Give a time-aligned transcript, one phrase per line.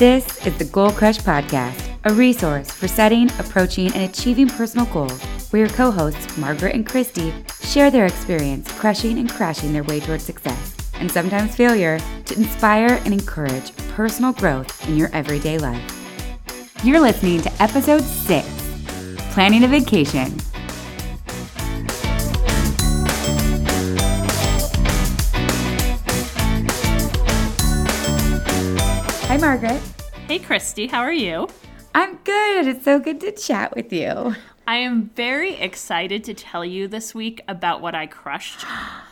[0.00, 5.22] This is the Goal Crush Podcast, a resource for setting, approaching, and achieving personal goals,
[5.50, 10.00] where your co hosts, Margaret and Kristy, share their experience crushing and crashing their way
[10.00, 15.84] towards success, and sometimes failure, to inspire and encourage personal growth in your everyday life.
[16.82, 18.48] You're listening to episode six
[19.34, 20.34] Planning a Vacation.
[29.40, 29.80] Margaret.
[30.28, 31.48] Hey, Kristy, how are you?
[31.94, 32.66] I'm good.
[32.66, 34.36] It's so good to chat with you.
[34.66, 38.66] I am very excited to tell you this week about what I crushed.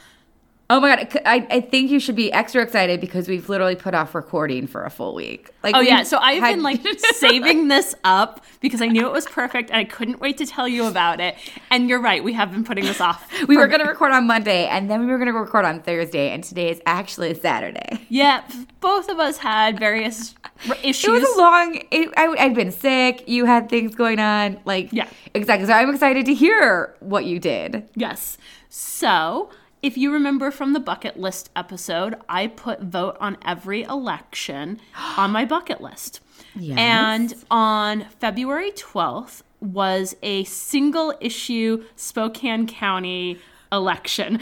[0.70, 3.94] Oh my god, I, I think you should be extra excited because we've literally put
[3.94, 5.48] off recording for a full week.
[5.62, 6.82] Like, oh yeah, so I've had- been like
[7.14, 10.68] saving this up because I knew it was perfect and I couldn't wait to tell
[10.68, 11.36] you about it.
[11.70, 13.32] And you're right, we have been putting this off.
[13.48, 15.80] we were going to record on Monday and then we were going to record on
[15.80, 18.04] Thursday, and today is actually Saturday.
[18.10, 18.42] Yeah,
[18.80, 20.34] both of us had various
[20.82, 21.04] issues.
[21.04, 21.82] It was a long.
[21.90, 23.28] It, I, I'd been sick.
[23.28, 24.58] You had things going on.
[24.64, 25.66] Like yeah, exactly.
[25.66, 27.86] So I'm excited to hear what you did.
[27.94, 28.38] Yes.
[28.70, 29.50] So
[29.82, 34.80] if you remember from the bucket list episode, I put vote on every election
[35.16, 36.20] on my bucket list.
[36.54, 36.78] Yes.
[36.78, 43.38] And on February 12th was a single issue Spokane County
[43.72, 44.40] election.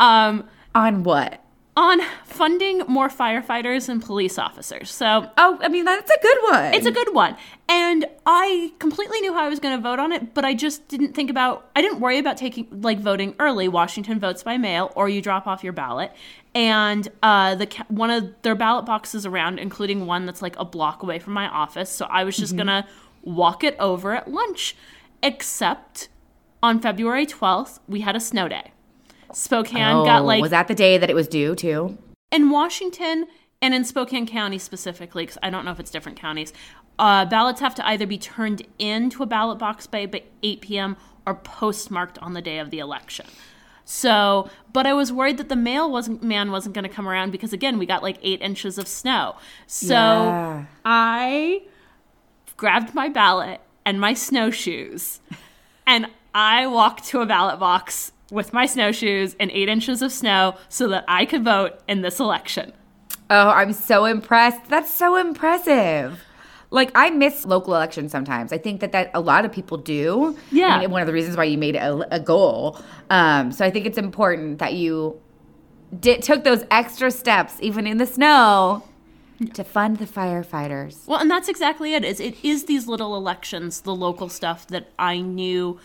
[0.00, 1.43] Um, on what?
[1.76, 4.90] On funding more firefighters and police officers.
[4.92, 6.74] So, oh, I mean, that's a good one.
[6.74, 7.36] It's a good one.
[7.68, 10.86] And I completely knew how I was going to vote on it, but I just
[10.86, 13.66] didn't think about, I didn't worry about taking, like, voting early.
[13.66, 16.12] Washington votes by mail, or you drop off your ballot.
[16.54, 21.02] And uh, the one of their ballot boxes around, including one that's like a block
[21.02, 21.90] away from my office.
[21.90, 22.68] So I was just mm-hmm.
[22.68, 22.88] going to
[23.22, 24.76] walk it over at lunch.
[25.20, 26.08] Except
[26.62, 28.73] on February 12th, we had a snow day.
[29.34, 30.40] Spokane oh, got like.
[30.40, 31.98] Was that the day that it was due too?
[32.30, 33.26] In Washington
[33.60, 36.52] and in Spokane County specifically, because I don't know if it's different counties,
[36.98, 40.08] uh, ballots have to either be turned into a ballot box by
[40.42, 40.96] 8 p.m.
[41.26, 43.26] or postmarked on the day of the election.
[43.84, 47.32] So, but I was worried that the mail wasn't man wasn't going to come around
[47.32, 49.36] because again we got like eight inches of snow.
[49.66, 50.64] So yeah.
[50.84, 51.62] I
[52.56, 55.20] grabbed my ballot and my snowshoes,
[55.86, 60.56] and I walked to a ballot box with my snowshoes and eight inches of snow
[60.68, 62.72] so that I could vote in this election.
[63.30, 64.68] Oh, I'm so impressed.
[64.68, 66.20] That's so impressive.
[66.70, 68.52] Like I miss local elections sometimes.
[68.52, 70.36] I think that that a lot of people do.
[70.50, 70.76] Yeah.
[70.76, 72.78] I mean, one of the reasons why you made a, a goal.
[73.10, 75.20] Um, so I think it's important that you
[75.98, 78.82] did took those extra steps, even in the snow,
[79.52, 81.06] to fund the firefighters.
[81.06, 82.04] Well, and that's exactly it.
[82.04, 85.78] Is it is these little elections, the local stuff that I knew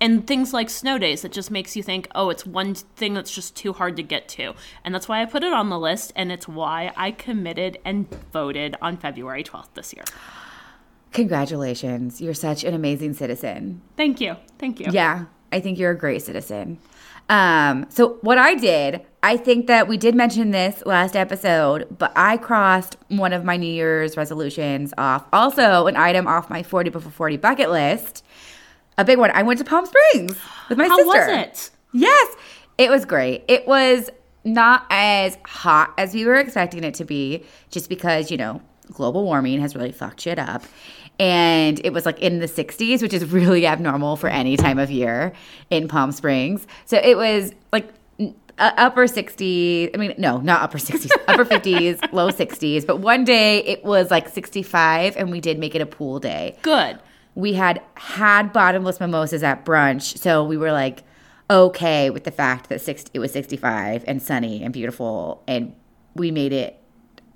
[0.00, 3.34] and things like snow days that just makes you think oh it's one thing that's
[3.34, 4.54] just too hard to get to.
[4.84, 8.08] And that's why i put it on the list and it's why i committed and
[8.32, 10.04] voted on february 12th this year.
[11.12, 12.20] Congratulations.
[12.20, 13.82] You're such an amazing citizen.
[13.96, 14.36] Thank you.
[14.58, 14.86] Thank you.
[14.90, 16.78] Yeah i think you're a great citizen.
[17.28, 22.12] Um, so what i did i think that we did mention this last episode but
[22.16, 25.26] i crossed one of my new year's resolutions off.
[25.32, 28.24] Also an item off my 40 before 40 bucket list
[28.98, 29.30] a big one.
[29.32, 30.36] I went to Palm Springs
[30.68, 31.24] with my How sister.
[31.24, 31.70] How was it?
[31.92, 32.36] Yes,
[32.78, 33.44] it was great.
[33.48, 34.10] It was
[34.44, 38.60] not as hot as we were expecting it to be, just because you know
[38.92, 40.64] global warming has really fucked shit up.
[41.18, 44.90] And it was like in the 60s, which is really abnormal for any time of
[44.90, 45.34] year
[45.68, 46.66] in Palm Springs.
[46.86, 48.24] So it was like uh,
[48.58, 49.90] upper 60s.
[49.92, 52.86] I mean, no, not upper 60s, upper 50s, low 60s.
[52.86, 56.56] But one day it was like 65, and we did make it a pool day.
[56.62, 56.98] Good
[57.34, 61.04] we had had bottomless mimosas at brunch, so we were like
[61.48, 65.74] okay with the fact that six, it was 65 and sunny and beautiful, and
[66.14, 66.80] we made it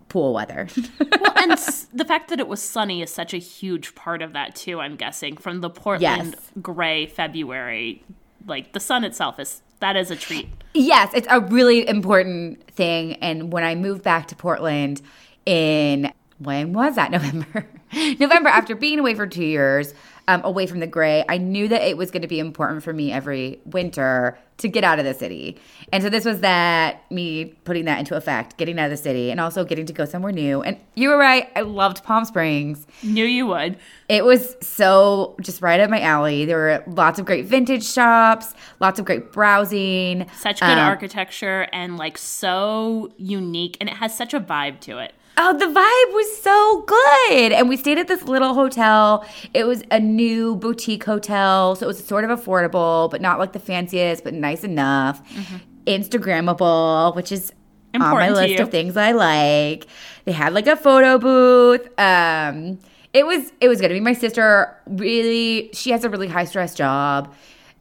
[0.08, 0.68] pool weather.
[1.20, 1.50] well, and
[1.92, 4.80] the fact that it was sunny is such a huge part of that too.
[4.80, 6.52] I'm guessing from the Portland yes.
[6.62, 8.04] gray February,
[8.46, 10.48] like the sun itself is that is a treat.
[10.72, 13.14] Yes, it's a really important thing.
[13.14, 15.02] And when I moved back to Portland
[15.44, 17.66] in when was that November?
[18.20, 19.94] November after being away for two years,
[20.26, 22.92] um, away from the gray, I knew that it was going to be important for
[22.92, 25.58] me every winter to get out of the city.
[25.92, 29.30] And so this was that me putting that into effect, getting out of the city
[29.30, 30.62] and also getting to go somewhere new.
[30.62, 32.86] And you were right, I loved Palm Springs.
[33.02, 33.76] Knew you would.
[34.08, 36.44] It was so just right up my alley.
[36.44, 40.26] There were lots of great vintage shops, lots of great browsing.
[40.38, 44.98] Such good um, architecture and like so unique and it has such a vibe to
[44.98, 45.14] it.
[45.36, 47.52] Oh, the vibe was so good.
[47.52, 49.26] And we stayed at this little hotel.
[49.52, 51.74] It was a new boutique hotel.
[51.74, 55.28] So it was sort of affordable, but not like the fanciest, but nice enough.
[55.30, 55.56] Mm-hmm.
[55.86, 57.52] Instagrammable, which is
[57.94, 59.86] on my list of things I like.
[60.24, 61.86] They had like a photo booth.
[61.98, 62.78] Um,
[63.12, 63.90] it was it was good.
[63.90, 67.32] I mean, my sister really she has a really high stress job,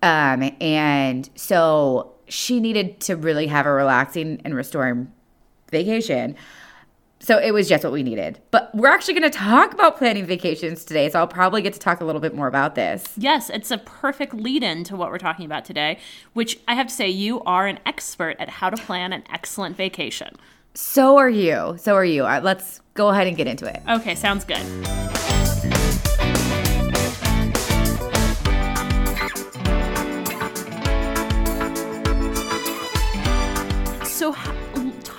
[0.01, 5.11] um, and so she needed to really have a relaxing and restoring
[5.71, 6.35] vacation.
[7.23, 8.39] So it was just what we needed.
[8.51, 11.09] But we're actually going to talk about planning vacations today.
[11.09, 13.05] So I'll probably get to talk a little bit more about this.
[13.15, 15.99] Yes, it's a perfect lead in to what we're talking about today,
[16.33, 19.77] which I have to say, you are an expert at how to plan an excellent
[19.77, 20.35] vacation.
[20.73, 21.75] So are you.
[21.79, 22.25] So are you.
[22.25, 23.81] Uh, let's go ahead and get into it.
[23.87, 25.22] Okay, sounds good.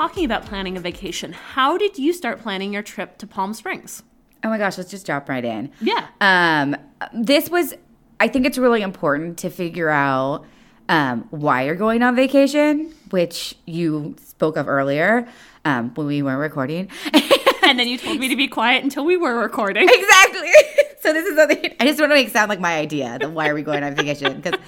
[0.04, 4.02] Talking about planning a vacation, how did you start planning your trip to Palm Springs?
[4.42, 5.70] Oh my gosh, let's just jump right in.
[5.80, 6.06] Yeah.
[6.20, 6.76] Um,
[7.14, 7.72] this was,
[8.20, 10.44] I think it's really important to figure out
[10.90, 15.26] um, why you're going on vacation, which you spoke of earlier
[15.64, 16.90] um, when we weren't recording.
[17.62, 19.88] and then you told me to be quiet until we were recording.
[19.88, 20.50] exactly.
[21.00, 23.18] So this is something I just want to make sound like my idea.
[23.18, 24.40] The why are we going on vacation?
[24.40, 24.58] Because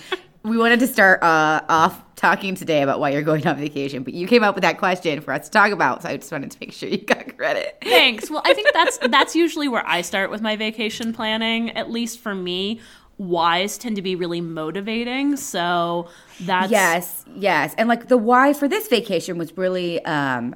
[0.47, 4.15] we wanted to start uh, off talking today about why you're going on vacation, but
[4.15, 6.03] you came up with that question for us to talk about.
[6.03, 7.79] So I just wanted to make sure you got credit.
[7.83, 8.31] Thanks.
[8.31, 11.71] Well, I think that's that's usually where I start with my vacation planning.
[11.71, 12.81] At least for me,
[13.19, 15.37] whys tend to be really motivating.
[15.37, 16.09] So
[16.41, 17.75] that's Yes, yes.
[17.77, 20.55] And like the why for this vacation was really um,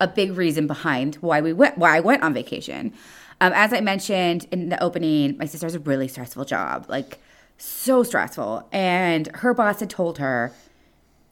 [0.00, 2.92] a big reason behind why we went why I went on vacation.
[3.40, 7.18] Um, as I mentioned in the opening, my sister has a really stressful job, like
[7.62, 8.68] so stressful.
[8.72, 10.52] And her boss had told her,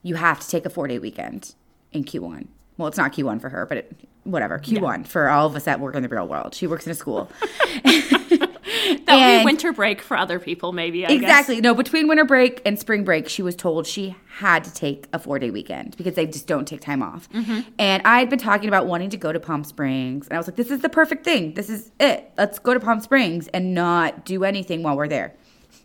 [0.02, 1.54] you have to take a four day weekend
[1.92, 2.46] in Q1.
[2.76, 5.80] Well, it's not Q1 for her, but it, whatever, Q1 for all of us that
[5.80, 6.54] work in the real world.
[6.54, 7.30] She works in a school.
[7.84, 11.04] that would be winter break for other people, maybe.
[11.04, 11.20] I guess.
[11.20, 11.60] Exactly.
[11.60, 15.18] No, between winter break and spring break, she was told she had to take a
[15.18, 17.28] four day weekend because they just don't take time off.
[17.30, 17.60] Mm-hmm.
[17.78, 20.26] And I had been talking about wanting to go to Palm Springs.
[20.28, 21.54] And I was like, this is the perfect thing.
[21.54, 22.32] This is it.
[22.38, 25.34] Let's go to Palm Springs and not do anything while we're there.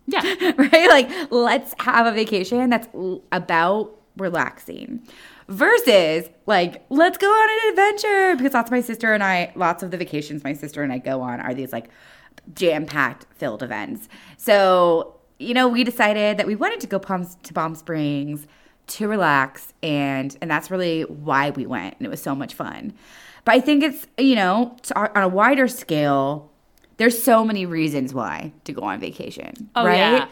[0.08, 0.22] Yeah.
[0.58, 0.90] right?
[0.90, 2.88] Like, let's have a vacation that's
[3.32, 5.06] about relaxing
[5.48, 9.84] versus like, let's go on an adventure because lots of my sister and I, lots
[9.84, 11.90] of the vacations my sister and I go on are these like
[12.54, 14.08] jam packed filled events.
[14.38, 18.48] So, you know, we decided that we wanted to go to Palm Springs
[18.88, 22.94] to relax and and that's really why we went and it was so much fun.
[23.44, 26.52] But I think it's, you know, on a wider scale,
[26.98, 29.70] there's so many reasons why to go on vacation.
[29.76, 29.98] Oh right?
[29.98, 30.28] yeah.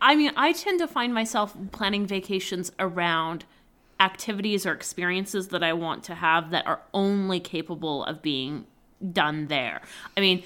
[0.00, 3.44] I mean, I tend to find myself planning vacations around
[4.00, 8.66] activities or experiences that I want to have that are only capable of being
[9.12, 9.80] done there.
[10.16, 10.44] I mean,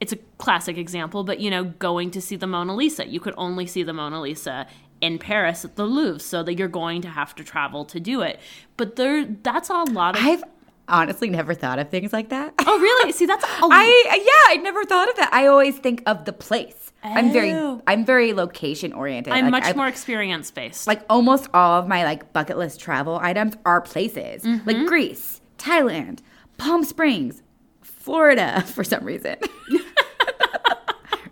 [0.00, 3.34] it's a classic example, but you know, going to see the Mona Lisa, you could
[3.36, 4.66] only see the Mona Lisa
[5.00, 8.22] in Paris at the Louvre, so that you're going to have to travel to do
[8.22, 8.40] it.
[8.76, 10.44] But there that's a lot of I've
[10.88, 12.54] honestly never thought of things like that.
[12.66, 13.12] Oh, really?
[13.18, 15.30] See, that's a I yeah, I never thought of that.
[15.32, 16.92] I always think of the place.
[17.02, 17.82] I'm very Oh.
[17.86, 19.32] I'm very location oriented.
[19.32, 20.86] I'm Like, much I- more experience based.
[20.86, 24.66] like almost all of my like bucket list travel items are places Mm-hmm.
[24.68, 26.18] like Greece, Thailand,
[26.58, 27.42] Palm Springs,
[27.82, 29.36] Florida for some reason.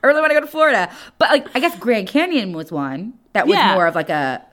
[0.03, 3.15] I really want to go to Florida, but like I guess Grand Canyon was one
[3.33, 3.73] that was Yeah.
[3.75, 4.45] more of like a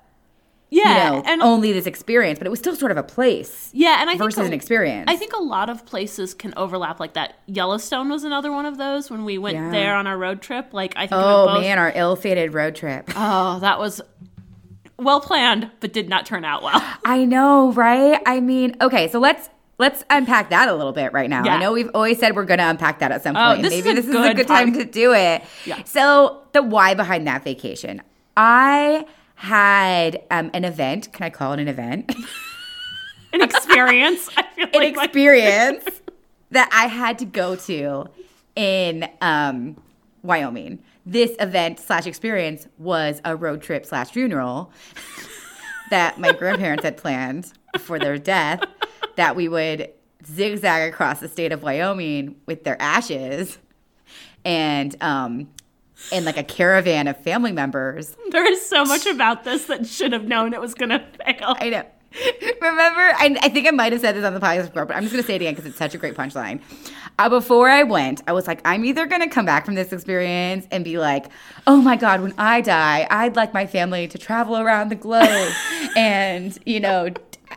[0.72, 3.70] yeah, you know and only this experience, but it was still sort of a place
[3.74, 5.06] yeah, and I think versus a- an experience.
[5.12, 7.36] I think a lot of places can overlap like that.
[7.46, 9.70] Yellowstone was another one of those when we went Yeah.
[9.72, 10.70] there on our road trip.
[10.74, 13.10] Like I think oh both, man, our ill-fated road trip.
[13.16, 14.02] oh, that was
[14.98, 16.82] well planned, but did not turn out well.
[17.06, 18.22] I know, right?
[18.26, 21.44] I mean, okay, so let's let's unpack that a little bit right now.
[21.44, 21.56] Yeah.
[21.56, 23.56] I know we've always said we're going to unpack that at some Oh, point.
[23.58, 25.42] and this is Maybe a this is a good good time to do it.
[25.66, 25.84] Yeah.
[25.86, 28.04] So the why behind that vacation,
[28.38, 29.06] I
[29.42, 31.12] had um, an event.
[31.12, 32.14] Can I call it an event?
[33.34, 34.30] An experience.
[34.38, 35.86] I feel an like, like experience
[36.52, 38.08] that I had to go to
[38.58, 39.82] in um,
[40.22, 40.84] Wyoming.
[41.06, 44.72] This event slash experience was a road trip slash funeral
[45.90, 48.62] that my grandparents had planned for their death.
[49.16, 49.90] That we would
[50.24, 53.58] zigzag across the state of Wyoming with their ashes,
[54.44, 55.48] and um,
[56.12, 60.14] in like a caravan of family members there is so much about this that should
[60.14, 61.56] have known it was gonna fail.
[61.60, 61.84] I know.
[62.62, 65.04] Remember, I, I think I might have said this on the podcast before, but I'm
[65.04, 66.60] just going to say it again because it's such a great punchline.
[67.18, 69.94] Uh, before I went, I was like, I'm either going to come back from this
[69.94, 71.28] experience and be like,
[71.68, 75.54] oh my God, when I die, I'd like my family to travel around the globe
[75.96, 77.10] and, you know,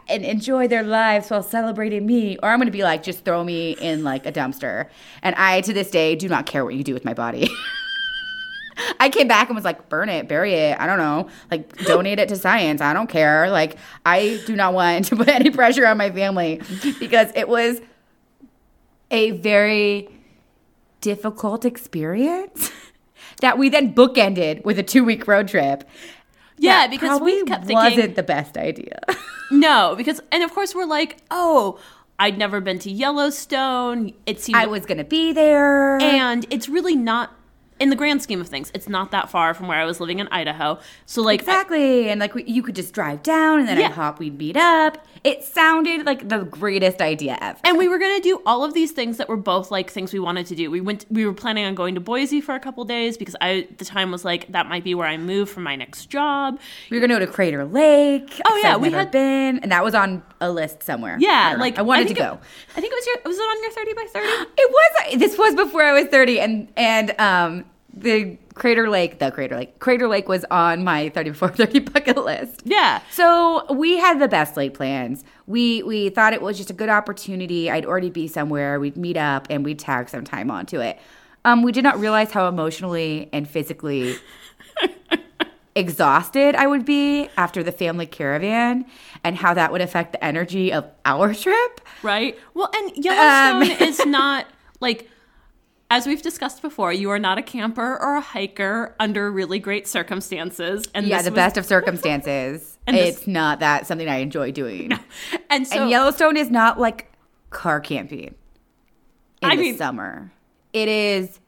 [0.09, 2.37] and enjoy their lives while celebrating me.
[2.41, 4.89] Or I'm going to be like, just throw me in like a dumpster.
[5.23, 7.51] And I, to this day, do not care what you do with my body.
[9.01, 10.79] I came back and was like, burn it, bury it.
[10.81, 11.29] I don't know.
[11.51, 12.81] Like, donate it to science.
[12.81, 13.51] I don't care.
[13.51, 16.61] Like, I do not want to put any pressure on my family
[16.99, 17.81] because it was
[19.11, 20.09] a very
[21.01, 22.73] difficult experience
[23.41, 25.89] that we then bookended with a two week road trip.
[26.57, 29.01] Yeah, because we kept thinking wasn't the best idea.
[29.51, 31.79] no, because and of course we're like, oh,
[32.19, 34.13] I'd never been to Yellowstone.
[34.25, 36.01] It seemed I was gonna be there.
[36.01, 37.35] and it's really not
[37.85, 38.71] in the grand scheme of things.
[38.75, 40.79] It's not that far from where I was living in Idaho.
[41.07, 42.09] So like Exactly.
[42.09, 43.87] And like we, you could just drive down and then Yeah.
[43.89, 45.07] I'd hop, we'd meet up.
[45.23, 47.59] It sounded like the greatest idea ever.
[47.65, 50.19] and we were gonna do all of these things that were both like things we
[50.19, 50.71] wanted to do.
[50.71, 51.05] We went.
[51.11, 53.85] We were planning on going to Boise for a couple days because I at the
[53.85, 56.59] time was like that might be where I move for my next job.
[56.91, 58.41] we were gonna go to Crater Lake.
[58.47, 59.59] Oh, yeah, I've we never had- been.
[59.61, 61.17] And that was on a list somewhere.
[61.21, 61.59] Yeah, know.
[61.59, 62.33] like I wanted to go.
[62.35, 62.39] It,
[62.77, 63.17] I think it was your.
[63.25, 64.51] Was it on your thirty by thirty?
[64.57, 67.65] It was this was before I was 30 and and um
[67.97, 69.79] the Crater Lake, the Crater Lake.
[69.79, 72.63] Crater Lake was on my 30 before 30 bucket list.
[72.65, 73.01] Yeah.
[73.11, 75.25] So we had the best laid plans.
[75.47, 77.71] We we thought it was just a good opportunity.
[77.71, 78.81] I'd already be somewhere.
[78.81, 80.99] We'd meet up and we'd tag some time onto it.
[81.45, 84.17] Um, we did not realize how emotionally and physically
[85.77, 88.87] exhausted I would be after the family caravan
[89.25, 91.81] and how that would affect the energy of our trip.
[92.03, 92.39] Right.
[92.55, 94.47] Well, and Yellowstone Um, is not
[94.81, 95.11] like
[95.95, 99.87] as we've discussed before, you are not a camper or a hiker under really great
[99.87, 100.85] circumstances.
[100.93, 102.79] And Yeah, this the was- best of circumstances.
[102.87, 104.93] And this- it's not that something I enjoy doing.
[105.49, 107.11] And so and Yellowstone is not like
[107.51, 108.35] car camping
[109.41, 110.33] in I the mean- summer.
[110.73, 111.39] It is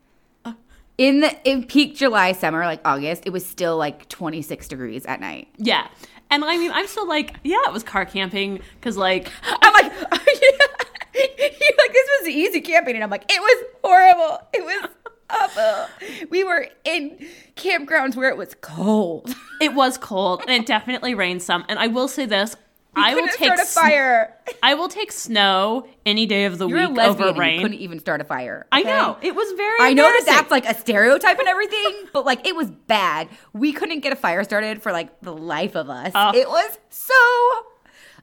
[0.96, 3.24] in the in peak July summer, like August.
[3.26, 5.48] It was still like 26 degrees at night.
[5.58, 5.88] yeah.
[6.30, 9.92] And I mean, I'm still like, yeah, it was car camping because like I'm like,
[11.16, 14.46] like this was easy camping, and I'm like, it was horrible.
[14.52, 14.90] It was
[15.30, 16.26] awful.
[16.30, 19.34] We were in campgrounds where it was cold.
[19.60, 21.64] it was cold and it definitely rained some.
[21.68, 22.56] And I will say this.
[22.98, 24.34] I will take start a sn- fire.
[24.62, 27.60] I will take snow any day of the You're week over you rain.
[27.60, 28.66] couldn't even start a fire.
[28.72, 29.18] I know.
[29.20, 32.56] It was very I know that that's like a stereotype and everything, but like it
[32.56, 33.28] was bad.
[33.52, 36.12] We couldn't get a fire started for like the life of us.
[36.14, 36.32] Oh.
[36.34, 37.14] it was so.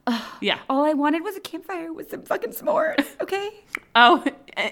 [0.40, 0.58] Yeah.
[0.68, 3.04] All I wanted was a campfire with some fucking s'mores.
[3.22, 3.50] Okay.
[3.96, 4.22] Oh,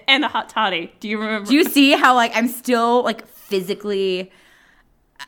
[0.06, 0.92] and a hot toddy.
[1.00, 1.48] Do you remember?
[1.48, 4.30] Do you see how like I'm still like physically?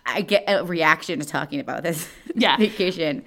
[0.05, 2.57] I get a reaction to talking about this Yeah.
[2.57, 3.25] vacation.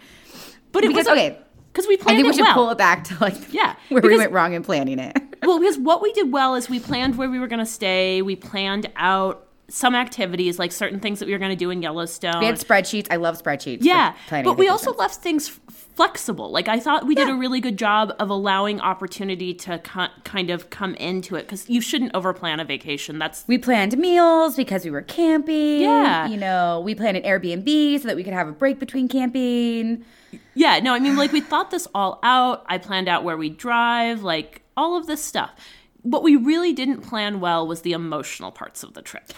[0.72, 1.40] but it Because was okay,
[1.72, 2.54] because we planned I think we should well.
[2.54, 5.18] pull it back to like Yeah, where we went wrong in planning it.
[5.44, 8.22] well, because what we did well is we planned where we were going to stay.
[8.22, 11.82] We planned out some activities, like certain things that we were going to do in
[11.82, 12.40] Yellowstone.
[12.40, 13.08] We had spreadsheets.
[13.12, 13.80] I love spreadsheets.
[13.82, 16.52] yeah, but we also left things flexible.
[16.52, 20.50] Like I thought we did a really good job of allowing opportunity to co- kind
[20.50, 23.20] of come into it because you shouldn't overplan a vacation.
[23.20, 25.82] That's We planned meals because we were camping.
[25.82, 26.28] Yeah.
[26.28, 30.06] You know, we planned an Airbnb so that we could have a break between camping.
[30.54, 30.80] yeah.
[30.80, 32.64] No, I mean like we thought this all out.
[32.68, 35.52] I planned out where we drive, like all of this stuff.
[36.10, 39.32] What we really didn't plan well was the emotional parts of the trip.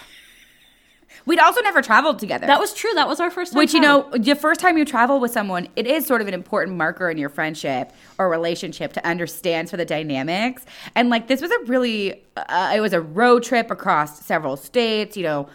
[1.26, 2.48] We'd also never traveled together.
[2.48, 2.92] That was true.
[2.94, 3.58] That was our first time.
[3.58, 6.34] which, you know, the first time you travel with someone, it is sort of an
[6.34, 10.66] important marker in your friendship or relationship to understand for the dynamics.
[10.96, 15.18] And like, this was a really, uh, it was a road trip across several states.
[15.18, 15.50] You know,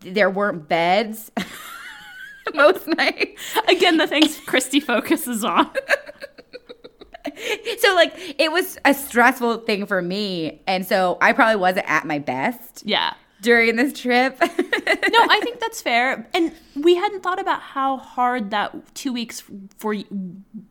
[0.00, 1.30] there weren't beds
[2.54, 3.40] most nights.
[3.68, 5.70] again the things Kristy focuses on.
[7.78, 12.06] so like it was a stressful thing for me and so i probably wasn't at
[12.06, 13.14] my best yeah.
[13.42, 16.26] During this trip No, I think that's fair.
[16.32, 19.42] And we hadn't thought about how hard that two weeks
[19.78, 19.94] for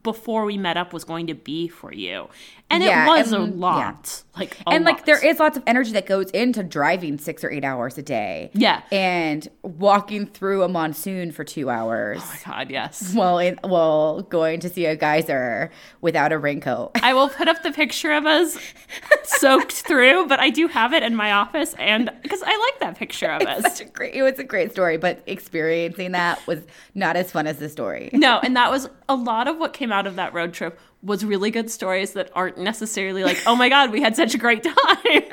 [0.04, 2.28] before we met up was going to be for you,
[2.72, 4.24] and Yeah, it was and- a lot.
[4.38, 7.52] Like, a and like there is lots of energy that goes into driving six or
[7.52, 8.82] eight hours a day Yeah.
[8.90, 13.14] and walking through a monsoon for two hours Oh my God, yes.
[13.14, 17.62] Well, in, while going to see a geyser without a raincoat I will put up
[17.62, 18.58] the picture of us
[19.24, 22.98] soaked through, but I do have it in my office, and because I like that
[22.98, 23.62] picture of us.
[23.64, 26.60] such a great it was a great story but experiencing that was
[26.96, 29.92] not as fun as the story No, and that was a lot of what came
[29.92, 33.70] out of that road trip was really good stories that aren't necessarily like, oh my
[33.70, 35.24] God, we had such a great time.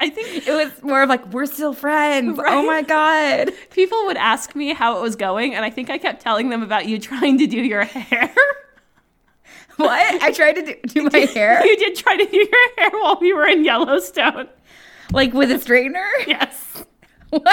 [0.00, 4.16] I think it was more of like we're still friends oh my god people would
[4.16, 6.98] ask me how it was going, and I think I kept telling them about you
[6.98, 8.34] trying to do your hair.
[9.76, 10.22] What?
[10.22, 13.18] I tried to do, do my hair you did try to do your hair while
[13.20, 14.48] we were in Yellowstone.
[15.12, 16.04] Like with a straightener.
[16.26, 16.84] Yes.
[17.30, 17.46] What?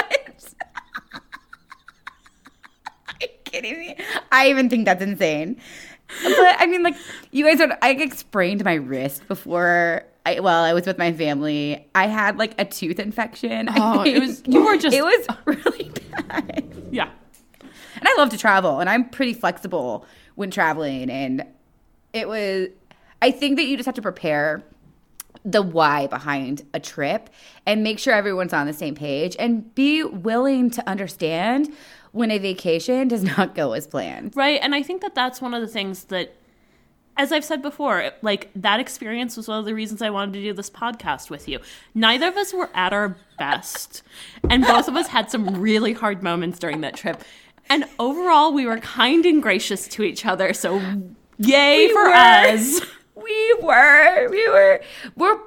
[3.08, 3.96] Are you kidding me?
[4.30, 5.60] I even think that's insane.
[6.22, 6.94] But I mean, like
[7.30, 7.76] you guys are.
[7.82, 11.88] I sprained my wrist before I, well, I was with my family.
[11.94, 13.68] I had like a tooth infection.
[13.74, 15.90] Oh, it was- you were just- It was really
[16.28, 16.64] bad.
[16.90, 17.10] Yeah.
[17.60, 20.04] And I love to travel, and I'm pretty flexible
[20.34, 21.08] when traveling.
[21.10, 21.44] And
[22.12, 22.68] it was,
[23.20, 24.62] I think that you just have to prepare
[25.44, 27.28] the why behind a trip
[27.66, 31.72] and make sure everyone's on the same page and be willing to understand
[32.12, 34.36] when a vacation does not go as planned.
[34.36, 34.60] Right.
[34.62, 36.34] And I think that that's one of the things that,
[37.16, 40.42] as I've said before, like that experience was one of the reasons I wanted to
[40.42, 41.58] do this podcast with you.
[41.94, 44.02] Neither of us were at our best,
[44.48, 47.22] and both of us had some really hard moments during that trip.
[47.68, 50.52] And overall, we were kind and gracious to each other.
[50.52, 50.80] So,
[51.38, 52.10] yay for were.
[52.12, 52.80] us.
[53.14, 54.80] We were, we were,
[55.16, 55.38] we're,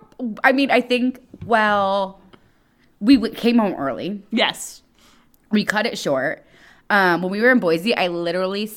[0.44, 2.20] I mean, I think, well,
[3.00, 4.22] we w- came home early.
[4.32, 4.82] Yes.
[5.52, 6.46] we cut it short.
[6.90, 8.68] Um, when we were in Boise, I literally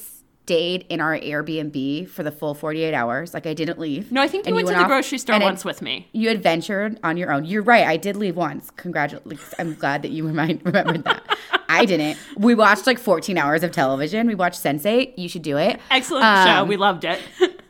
[0.49, 3.35] stayed in our Airbnb for the full 48 hours.
[3.35, 4.11] Like I didn't leave.
[4.11, 6.09] No, I think you And went to the grocery store once then with me.
[6.13, 7.45] You adventured on your own.
[7.45, 7.87] You're right.
[7.87, 8.71] I did leave once.
[8.77, 9.55] Congratulations.
[9.59, 11.37] I'm glad that you remind, remembered that.
[11.69, 12.17] I didn't.
[12.39, 14.27] We watched like 14 hours of television.
[14.27, 15.19] We watched Sense8.
[15.19, 15.81] You should do it.
[15.91, 16.63] Excellent show.
[16.63, 17.21] Um, We loved it.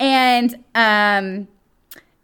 [0.00, 1.46] And um,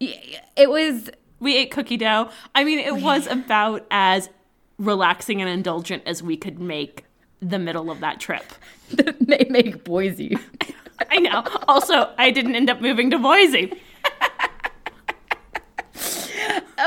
[0.00, 2.28] it was we ate cookie dough.
[2.56, 4.30] I mean, it was about as
[4.78, 7.04] relaxing and indulgent as we could make
[7.40, 8.44] the middle of that trip.
[8.90, 10.36] they make Boise.
[11.10, 11.44] I know.
[11.66, 13.72] Also, I didn't end up moving to Boise.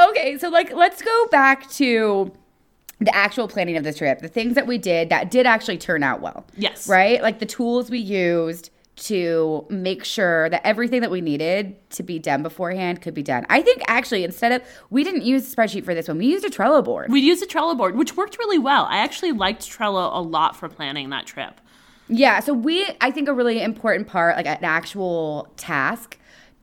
[0.10, 2.32] okay, so like let's go back to
[3.00, 6.04] the actual planning of the trip, the things that we did that did actually turn
[6.04, 6.46] out well.
[6.56, 6.88] Yes.
[6.88, 7.22] Right?
[7.22, 12.20] Like the tools we used to make sure that everything that we needed to be
[12.20, 13.46] done beforehand could be done.
[13.50, 16.46] I think actually instead of we didn't use a spreadsheet for this one, we used
[16.46, 17.12] a Trello board.
[17.12, 18.86] We used a Trello board, which worked really well.
[18.86, 21.60] I actually liked Trello a lot for planning that trip.
[22.08, 26.18] Yeah, so we I think a really important part, like an actual task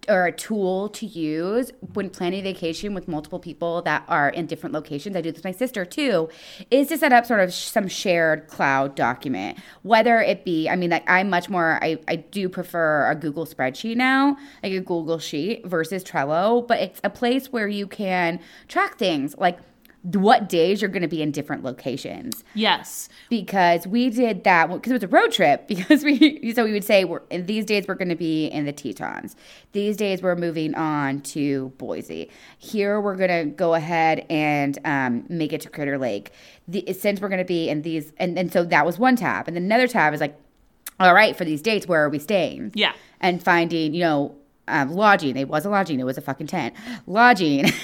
[0.09, 4.47] or a tool to use when planning a vacation with multiple people that are in
[4.47, 5.17] different locations.
[5.17, 6.29] I do this with my sister too,
[6.71, 9.59] is to set up sort of some shared cloud document.
[9.83, 13.47] Whether it be, I mean, like I'm much more, I, I do prefer a Google
[13.47, 18.41] spreadsheet now, like a Google sheet versus Trello, but it's a place where you can
[18.69, 19.59] track things like
[20.03, 23.11] what days you're going to be in different locations Yes.
[23.29, 26.85] because we did that because it was a road trip because we so we would
[26.85, 29.37] say we're in these days we're going to be in the Tetons.
[29.73, 32.31] These days we're moving on to Boise.
[32.57, 36.33] Here we're going to go ahead and um, make it to Crater Lake.
[36.67, 39.49] The, since we're going to be in these and, and so that was one tab
[39.49, 40.35] and then another tab is like
[40.99, 42.73] all right for these dates where are we staying?
[42.75, 42.93] Yeah.
[43.21, 44.35] And finding, you know,
[44.67, 45.37] um, lodging.
[45.37, 46.01] It was a lodging.
[46.01, 46.75] It was a fucking tent.
[47.07, 47.67] Lodging.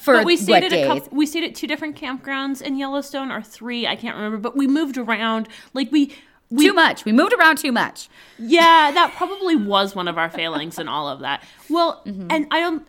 [0.00, 3.30] For But we stayed at a couple, we stayed at two different campgrounds in Yellowstone
[3.30, 5.48] or three, I can't remember, but we moved around.
[5.74, 6.14] Like we
[6.50, 7.04] we too much.
[7.04, 8.08] We moved around too much.
[8.38, 11.42] Yeah, that probably was one of our failings in all of that.
[11.68, 12.26] Well, Mm-hmm.
[12.30, 12.86] and I don't.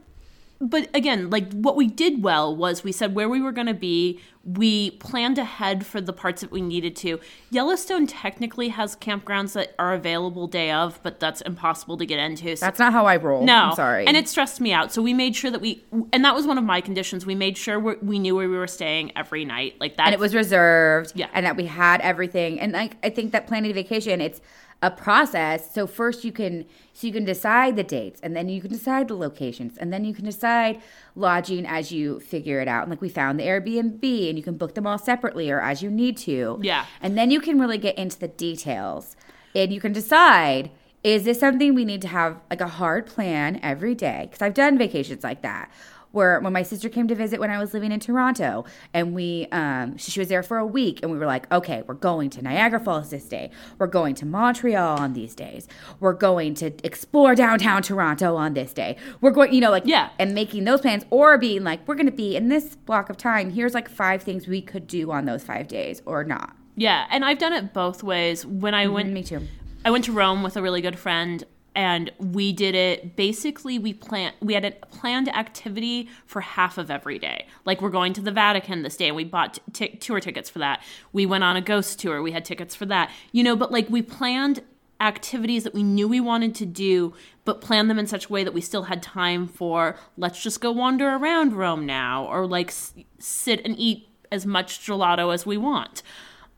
[0.62, 3.74] But again, like what we did well was we said where we were going to
[3.74, 4.20] be.
[4.44, 7.20] We planned ahead for the parts that we needed to.
[7.50, 12.58] Yellowstone technically has campgrounds that are available day of, but that's impossible to get into.
[12.58, 13.46] So That's not how I roll.
[13.46, 14.06] no, I'm sorry.
[14.06, 14.92] and it stressed me out.
[14.92, 17.26] So we made sure that we, and that was one of my conditions.
[17.26, 20.08] We made sure we we knew where we were staying every night, like that.
[20.08, 21.14] and it was reserved.
[21.16, 21.28] Yeah.
[21.34, 22.60] And that we had everything.
[22.60, 24.42] And like I think that planning a vacation, it's
[24.82, 25.74] a process.
[25.74, 29.08] So first you can so you can decide the dates and then you can decide
[29.08, 30.82] the locations and then you can decide
[31.16, 32.84] lodging as you figure it out.
[32.84, 35.82] And like we found the Airbnb and you can book them all separately or as
[35.82, 36.60] you need to.
[36.62, 36.86] Yeah.
[37.02, 39.16] And then you can really get into the details
[39.54, 43.60] and you can decide is this something we need to have like a hard plan
[43.64, 44.28] every day?
[44.30, 45.72] Because I've done vacations like that.
[46.12, 49.48] Where when my sister came to visit when I was living in Toronto, and we,
[49.52, 52.30] um, she, she was there for a week, and we were like, okay, we're going
[52.32, 53.52] to Niagara Falls this day.
[53.78, 55.68] We're going to Montreal on these days.
[56.00, 58.98] We're going to explore downtown Toronto on this day.
[59.22, 60.10] We're going, you know, like, Yeah.
[60.18, 63.18] and making those plans, or being like, we're going to be in this block of
[63.18, 63.52] time.
[63.52, 66.56] Here's like five things we could do on those five days, or not.
[66.76, 68.46] yeah, and I've done it both ways.
[68.46, 69.48] When I went Me too.
[69.86, 71.44] I went to Rome with a really good friend
[71.80, 76.92] and we did it basically we plan we had a planned activity for half of
[76.92, 77.48] every day.
[77.64, 80.60] Like we're going to the Vatican this day and we bought t- tour tickets for
[80.60, 80.84] that.
[81.14, 83.10] We went on a ghost tour, we had tickets for that.
[83.32, 84.62] You know, but like we planned
[85.00, 87.14] activities that we knew we wanted to do
[87.46, 90.60] but planned them in such a way that we still had time for let's just
[90.60, 95.46] go wander around Rome now or like s- sit and eat as much gelato as
[95.46, 96.04] we want.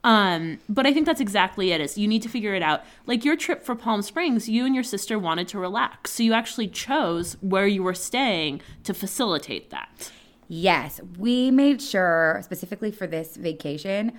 [0.04, 1.82] Um, but I think that's exactly it.
[1.82, 2.84] Is you need to figure it out.
[3.06, 6.34] Like your trip for Palm Springs, you and your sister wanted to relax, so you
[6.34, 10.12] actually chose where you were staying to facilitate that.
[10.48, 14.14] Yes, we made sure specifically for this vacation.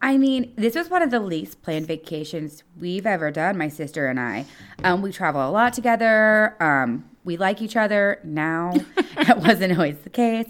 [0.00, 4.06] I mean, this was one of the least planned vacations we've ever done, my sister
[4.06, 4.46] and I.
[4.84, 6.56] Um, we travel a lot together.
[6.62, 8.74] Um, we like each other now.
[9.26, 10.46] that wasn't always the case.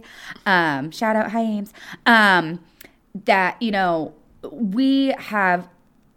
[0.46, 1.72] Um, shout out, hi Ames.
[2.06, 2.60] Um,
[3.24, 4.14] that you know
[4.50, 5.68] we have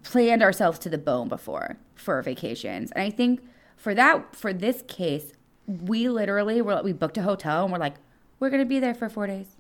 [0.04, 3.42] planned ourselves to the bone before for vacations, and I think
[3.76, 5.34] for that for this case,
[5.68, 7.96] we literally were we booked a hotel and we're like,
[8.40, 9.56] we're gonna be there for four days.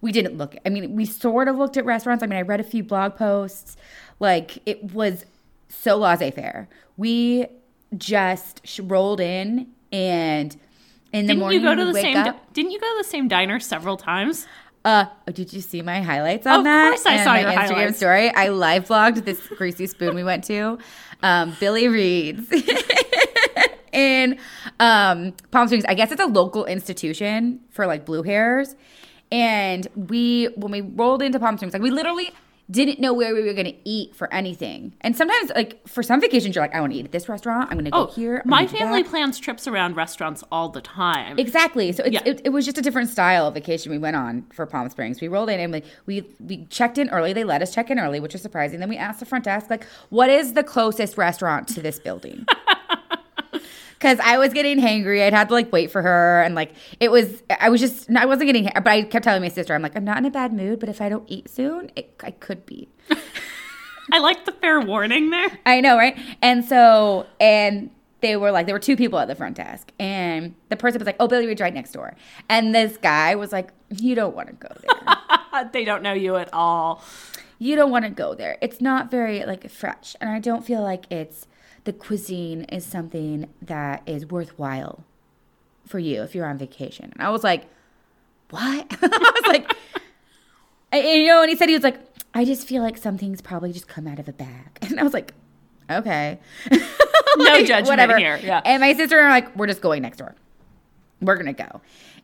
[0.00, 0.54] We didn't look.
[0.64, 2.22] I mean, we sort of looked at restaurants.
[2.22, 3.76] I mean, I read a few blog posts.
[4.20, 5.24] Like it was
[5.68, 6.68] so laissez-faire.
[6.96, 7.46] We
[7.96, 10.56] just sh- rolled in and
[11.12, 12.16] in the Didn't morning you go to the same?
[12.16, 12.52] up.
[12.52, 14.46] Didn't you go to the same diner several times?
[14.84, 16.86] Uh, oh, did you see my highlights on Of that?
[16.86, 17.96] Of course I And saw my your Instagram highlights.
[17.98, 18.30] story.
[18.34, 20.78] I live blogged this greasy spoon we went to.
[21.22, 22.50] Um, Billy Reed's
[23.92, 24.38] in
[24.80, 25.84] um, Palm Springs.
[25.86, 28.74] I guess it's a local institution for like blue hairs.
[29.30, 32.30] And we, when we rolled into Palm Springs, like we literally
[32.70, 34.94] didn't know where we were going to eat for anything.
[35.02, 37.68] And sometimes, like for some vacations, you're like, I want to eat at this restaurant.
[37.70, 38.40] I'm going to go Oh, here.
[38.44, 41.38] I'm my family plans trips around restaurants all the time.
[41.38, 41.92] Exactly.
[41.92, 42.22] So it's, Yeah.
[42.24, 45.20] it, it was just a different style of vacation we went on for Palm Springs.
[45.20, 47.32] We rolled in and we, we we checked in early.
[47.32, 48.80] They let us check in early, which was surprising.
[48.80, 52.46] Then we asked the front desk, like, "What is the closest restaurant to this building?"
[54.02, 55.24] Because I was getting hangry.
[55.24, 57.40] I'd had to like wait for her, and like it was.
[57.60, 58.10] I was just.
[58.10, 58.64] I wasn't getting.
[58.64, 60.88] But I kept telling my sister, "I'm like, I'm not in a bad mood, but
[60.88, 62.88] if I don't eat soon, it, I could be."
[64.12, 65.56] I like the fair warning there.
[65.64, 66.18] I know, right?
[66.42, 70.56] And so, and they were like, there were two people at the front desk, and
[70.68, 72.16] the person was like, "Oh, Billy Reed's right next door,"
[72.48, 75.70] and this guy was like, "You don't want to go there.
[75.72, 77.04] they don't know you at all.
[77.60, 78.58] you don't want to go there.
[78.60, 81.46] It's not very like fresh, and I don't feel like it's
[81.84, 85.04] the cuisine is something that is worthwhile
[85.86, 87.66] for you if you're on vacation." And I was like,
[88.50, 89.76] "What?" I was like,
[90.92, 92.00] and, you know, and he said he was like,
[92.34, 95.02] "I just feel like some things probably just come out of a bag," and I
[95.02, 95.34] was like,
[95.90, 96.38] "Okay."
[97.36, 98.60] No judgment here, yeah.
[98.64, 100.34] And my sister and I are like, we're just going next door.
[101.20, 101.80] We're gonna go.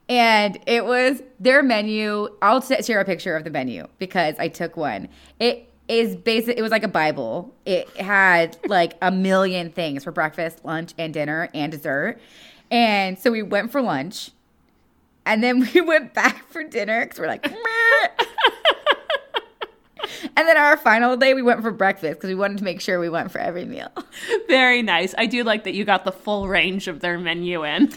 [0.09, 2.29] And it was their menu.
[2.40, 5.09] I'll share a picture of the menu because I took one.
[5.38, 6.59] It is basic.
[6.59, 7.55] It was like a Bible.
[7.64, 12.20] It had like a million things for breakfast, lunch, and dinner and dessert.
[12.70, 14.31] And so we went for lunch,
[15.24, 17.51] and then we went back for dinner because we're like.
[17.51, 18.24] "Meh."
[20.37, 23.01] and then our final day, we went for breakfast because we wanted to make sure
[23.01, 23.90] we went for every meal.
[24.48, 25.14] Very nice.
[25.16, 27.92] I do like that you got the full range of their menu in.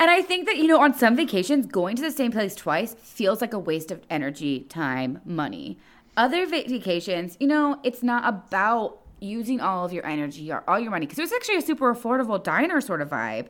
[0.00, 2.94] And I think that, you know, on some vacations, going to the same place twice
[2.94, 5.76] feels like a waste of energy, time, money.
[6.18, 10.90] Other vacations, you know, it's not about using all of your energy or all your
[10.90, 13.46] money because it was actually a super affordable diner sort of vibe.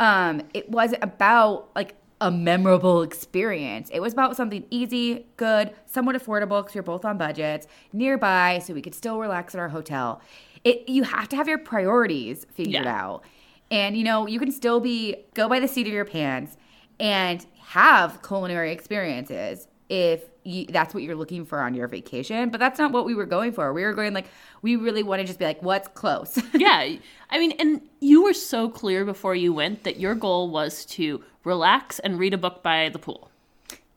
[0.00, 3.88] Um, it wasn't about like a memorable experience.
[3.92, 8.60] It was about something easy, good, somewhat affordable because we are both on budgets, nearby,
[8.64, 10.20] so we could still relax at our hotel.
[10.64, 13.00] It you have to have your priorities figured Yeah.
[13.04, 13.22] out.
[13.70, 16.56] And you know, you can still be go by the seat of your pants
[16.98, 22.50] and have culinary experiences if you, that's what you're looking for on your vacation.
[22.50, 23.72] But that's not what we were going for.
[23.72, 24.26] We were going like
[24.62, 26.40] we really want to just be like, what's close?
[26.54, 26.96] yeah.
[27.30, 31.22] I mean, and you were so clear before you went that your goal was to
[31.44, 33.30] relax and read a book by the pool.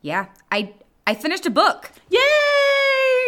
[0.01, 0.73] yeah, I
[1.07, 1.91] I finished a book.
[2.09, 2.19] Yay!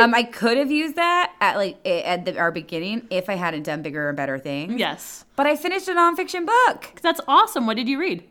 [0.01, 3.63] Um, I could have used that at like at the, our beginning if I hadn't
[3.63, 4.79] done bigger and better things.
[4.79, 5.25] yes.
[5.35, 6.99] But I finished a nonfiction book.
[7.01, 7.65] That's awesome.
[7.67, 8.23] What did you read?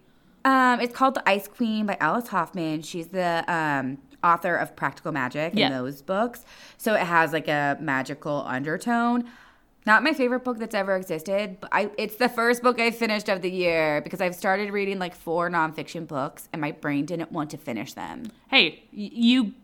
[0.45, 2.83] Um, it's called The Ice Queen by Alice Hoffman.
[2.83, 5.67] She's the um, author of Practical Magic Yeah.
[5.67, 6.45] and those books.
[6.79, 9.25] So it has like a magical undertone.
[9.85, 13.29] Not my favorite book that's ever existed, but I, it's the first book I finished
[13.29, 17.33] of the year because I've started reading like four nonfiction books and my brain didn't
[17.33, 18.31] want to finish them.
[18.49, 19.55] Hey, you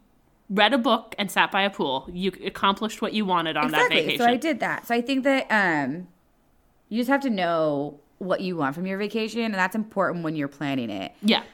[0.50, 2.08] read a book and sat by a pool.
[2.12, 4.18] You accomplished what you wanted on that vacation.
[4.18, 4.88] So I did that.
[4.88, 6.08] So I think that um,
[6.88, 10.34] you just have to know what you want from your vacation, and that's important when
[10.34, 11.12] you're planning it.
[11.22, 11.44] Yeah.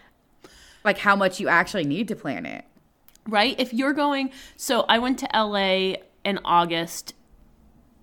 [0.85, 2.65] Like how much you actually need to plan it.
[3.29, 3.55] Right?
[3.59, 7.15] If you're going, so I went to LA in August,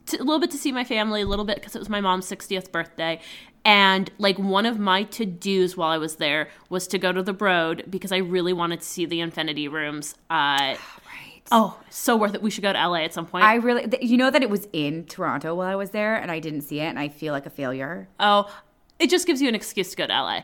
[0.08, 2.02] to, a little bit to see my family, a little bit because it was my
[2.02, 3.20] mom's 60th birthday.
[3.64, 7.22] And like one of my to dos while I was there was to go to
[7.22, 10.16] the Broad because I really wanted to see the Infinity Rooms.
[10.30, 11.42] Uh, Right.
[11.52, 12.42] oh, so worth it.
[12.42, 13.44] We should go to LA at some point.
[13.44, 16.32] I really, th- you know that it was in Toronto while I was there, and
[16.32, 18.08] I didn't see it, and I feel like a failure.
[18.20, 18.52] Oh,
[18.98, 20.42] it just gives you an excuse to go to LA.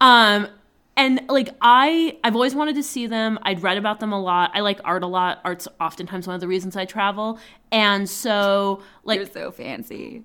[0.00, 0.48] Um,
[0.96, 3.38] and like I, I've always wanted to see them.
[3.42, 4.50] I'd read about them a lot.
[4.54, 5.40] I like art a lot.
[5.44, 7.38] Art's oftentimes one of the reasons I travel.
[7.72, 10.24] And so, like, You're so fancy.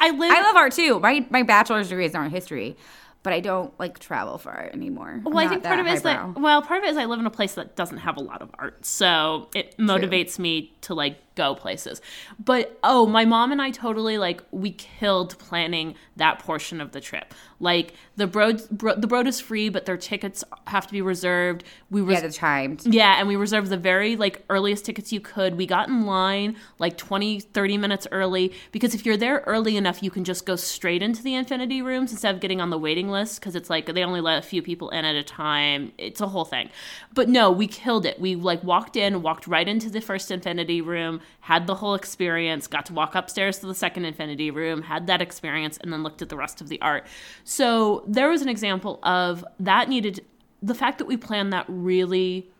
[0.00, 0.32] I live.
[0.32, 0.98] I love art too.
[1.00, 2.76] My my bachelor's degree is in art history,
[3.22, 5.20] but I don't like travel for art anymore.
[5.22, 6.38] well, I think part of it is that.
[6.38, 8.40] Well, part of it is I live in a place that doesn't have a lot
[8.40, 12.00] of art, so it motivates me to like go places.
[12.44, 17.00] But oh, my mom and I totally like we killed planning that portion of the
[17.00, 17.32] trip.
[17.60, 21.62] Like the broad bro, the broad is free, but their tickets have to be reserved.
[21.90, 22.86] We res- Yeah, the timed.
[22.86, 25.56] yeah, and we reserved the very like earliest tickets you could.
[25.56, 30.02] We got in line like 20 30 minutes early because if you're there early enough,
[30.02, 33.10] you can just go straight into the infinity rooms instead of getting on the waiting
[33.10, 35.92] list cuz it's like they only let a few people in at a time.
[35.98, 36.70] It's a whole thing.
[37.14, 38.18] But no, we killed it.
[38.18, 42.66] We like walked in, walked right into the first infinity room, had the whole experience,
[42.66, 46.22] got to walk upstairs to the second infinity room, had that experience and then looked
[46.22, 47.06] at the rest of the art.
[47.44, 50.24] So there was an example of that needed
[50.62, 52.50] the fact that we planned that really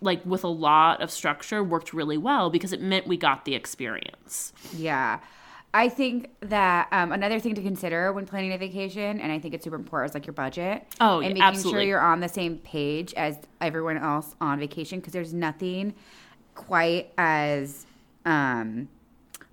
[0.00, 3.54] like with a lot of structure worked really well because it meant we got the
[3.54, 4.52] experience.
[4.76, 5.20] Yeah.
[5.74, 9.54] I think that um, another thing to consider when planning a vacation, and I think
[9.54, 10.86] it's super important, is like your budget.
[11.00, 11.72] Oh, and making absolutely.
[11.72, 15.94] sure you're on the same page as everyone else on vacation because there's nothing
[16.54, 17.86] quite as
[18.24, 18.88] um,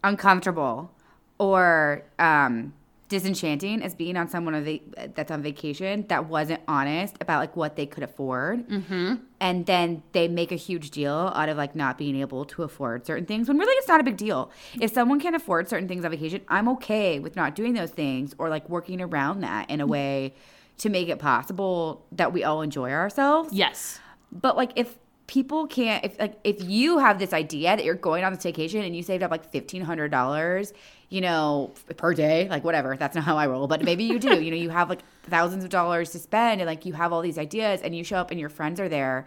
[0.03, 0.91] uncomfortable
[1.37, 2.73] or um,
[3.09, 7.55] disenchanting as being on someone on va- that's on vacation that wasn't honest about like
[7.57, 9.15] what they could afford mm-hmm.
[9.41, 13.05] and then they make a huge deal out of like not being able to afford
[13.05, 16.05] certain things when really it's not a big deal if someone can afford certain things
[16.05, 19.81] on vacation i'm okay with not doing those things or like working around that in
[19.81, 20.33] a way
[20.77, 23.99] to make it possible that we all enjoy ourselves Yes.
[24.31, 24.95] but like if
[25.31, 28.83] people can't if like if you have this idea that you're going on this vacation
[28.83, 30.73] and you saved up like fifteen hundred dollars,
[31.07, 34.41] you know, per day, like whatever, that's not how I roll, but maybe you do.
[34.41, 37.21] you know, you have like thousands of dollars to spend and like you have all
[37.21, 39.25] these ideas and you show up and your friends are there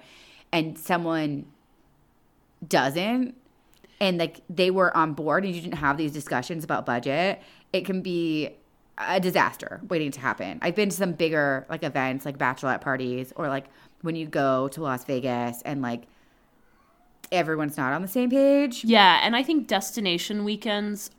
[0.52, 1.46] and someone
[2.68, 3.34] doesn't
[3.98, 7.40] and like they were on board and you didn't have these discussions about budget,
[7.72, 8.50] it can be
[8.98, 10.58] a disaster waiting to happen.
[10.60, 13.64] I've been to some bigger like events like bachelorette parties or like
[14.04, 16.02] when you go to Las Vegas and like
[17.32, 18.84] everyone's not on the same page.
[18.84, 21.10] Yeah, and I think destination weekends,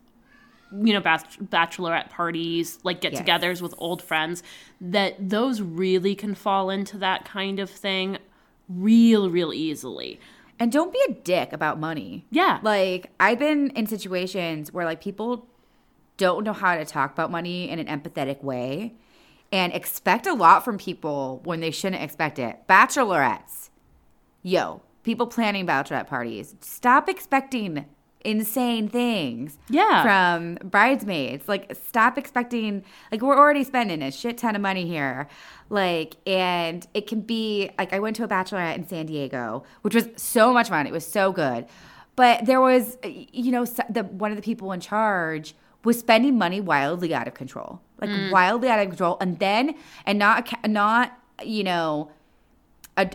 [0.72, 4.44] you know, bachelorette parties, like get togethers with old friends,
[4.80, 8.20] that those really can fall into that kind of thing
[8.70, 10.20] real, real easily.
[10.60, 12.26] And don't be a dick about money.
[12.30, 12.60] Yeah.
[12.62, 15.48] Like I've been in situations where like people
[16.18, 18.94] don't know how to talk about money in an empathetic way
[19.56, 22.60] and expect a lot from people when they shouldn't expect it.
[22.68, 23.70] Bachelorettes.
[24.44, 26.56] Yo, people planning bachelorette parties.
[26.60, 27.86] Stop expecting
[28.20, 29.58] insane things.
[29.70, 30.04] Yeah.
[30.04, 31.48] From bridesmaids.
[31.48, 35.30] Like stop expecting like we're already spending a shit ton of money here.
[35.70, 39.96] Like and it can be like I went to a bachelorette in San Diego, which
[39.96, 40.86] was so much fun.
[40.86, 41.66] It was so good.
[42.18, 46.60] But there was you know the one of the people in charge was spending money
[46.60, 47.80] wildly out of control.
[48.00, 48.32] Like mm.
[48.32, 52.12] wildly out of control and then and not not you know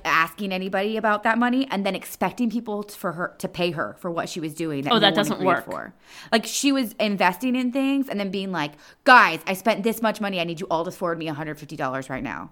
[0.05, 4.11] asking anybody about that money and then expecting people for her to pay her for
[4.11, 4.87] what she was doing.
[4.89, 5.65] Oh, no that doesn't work.
[5.65, 5.95] For.
[6.31, 8.73] Like she was investing in things and then being like,
[9.05, 10.41] "Guys, I spent this much money.
[10.41, 12.51] I need you all to forward me one hundred fifty dollars right now,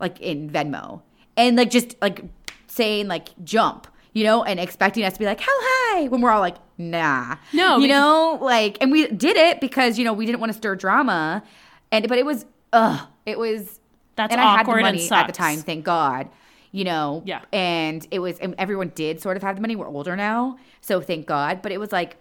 [0.00, 1.02] like in Venmo,"
[1.36, 2.24] and like just like
[2.66, 3.86] saying like jump.
[4.14, 6.08] You know, and expecting us to be like, how high?
[6.08, 7.36] When we're all like, nah.
[7.52, 10.56] No, You know, like, and we did it because, you know, we didn't want to
[10.58, 11.42] stir drama.
[11.90, 12.44] And, but it was,
[12.74, 13.80] ugh, it was,
[14.16, 16.28] That's and I had the awkward and money at the time, thank God.
[16.72, 17.40] You know, Yeah.
[17.52, 19.76] and it was, and everyone did sort of have the money.
[19.76, 21.60] We're older now, so thank God.
[21.62, 22.16] But it was like,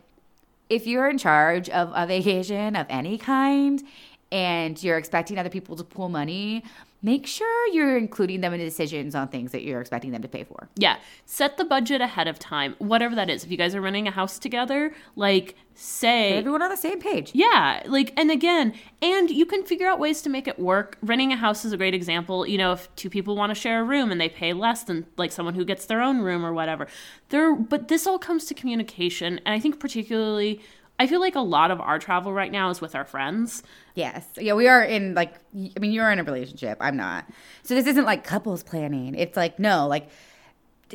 [0.69, 3.81] if you're in charge of a vacation of any kind,
[4.31, 6.63] and you're expecting other people to pool money,
[7.03, 10.27] make sure you're including them in the decisions on things that you're expecting them to
[10.27, 10.69] pay for.
[10.75, 10.97] Yeah.
[11.25, 13.43] Set the budget ahead of time, whatever that is.
[13.43, 17.31] If you guys are renting a house together, like say Everyone on the same page.
[17.33, 20.97] Yeah, like and again, and you can figure out ways to make it work.
[21.01, 22.45] Renting a house is a great example.
[22.45, 25.07] You know, if two people want to share a room and they pay less than
[25.17, 26.87] like someone who gets their own room or whatever.
[27.29, 30.61] There but this all comes to communication and I think particularly
[31.01, 33.63] I feel like a lot of our travel right now is with our friends.
[33.95, 34.25] Yes.
[34.37, 35.33] Yeah, we are in like
[35.75, 36.77] I mean you're in a relationship.
[36.79, 37.25] I'm not.
[37.63, 39.15] So this isn't like couples planning.
[39.15, 40.09] It's like no, like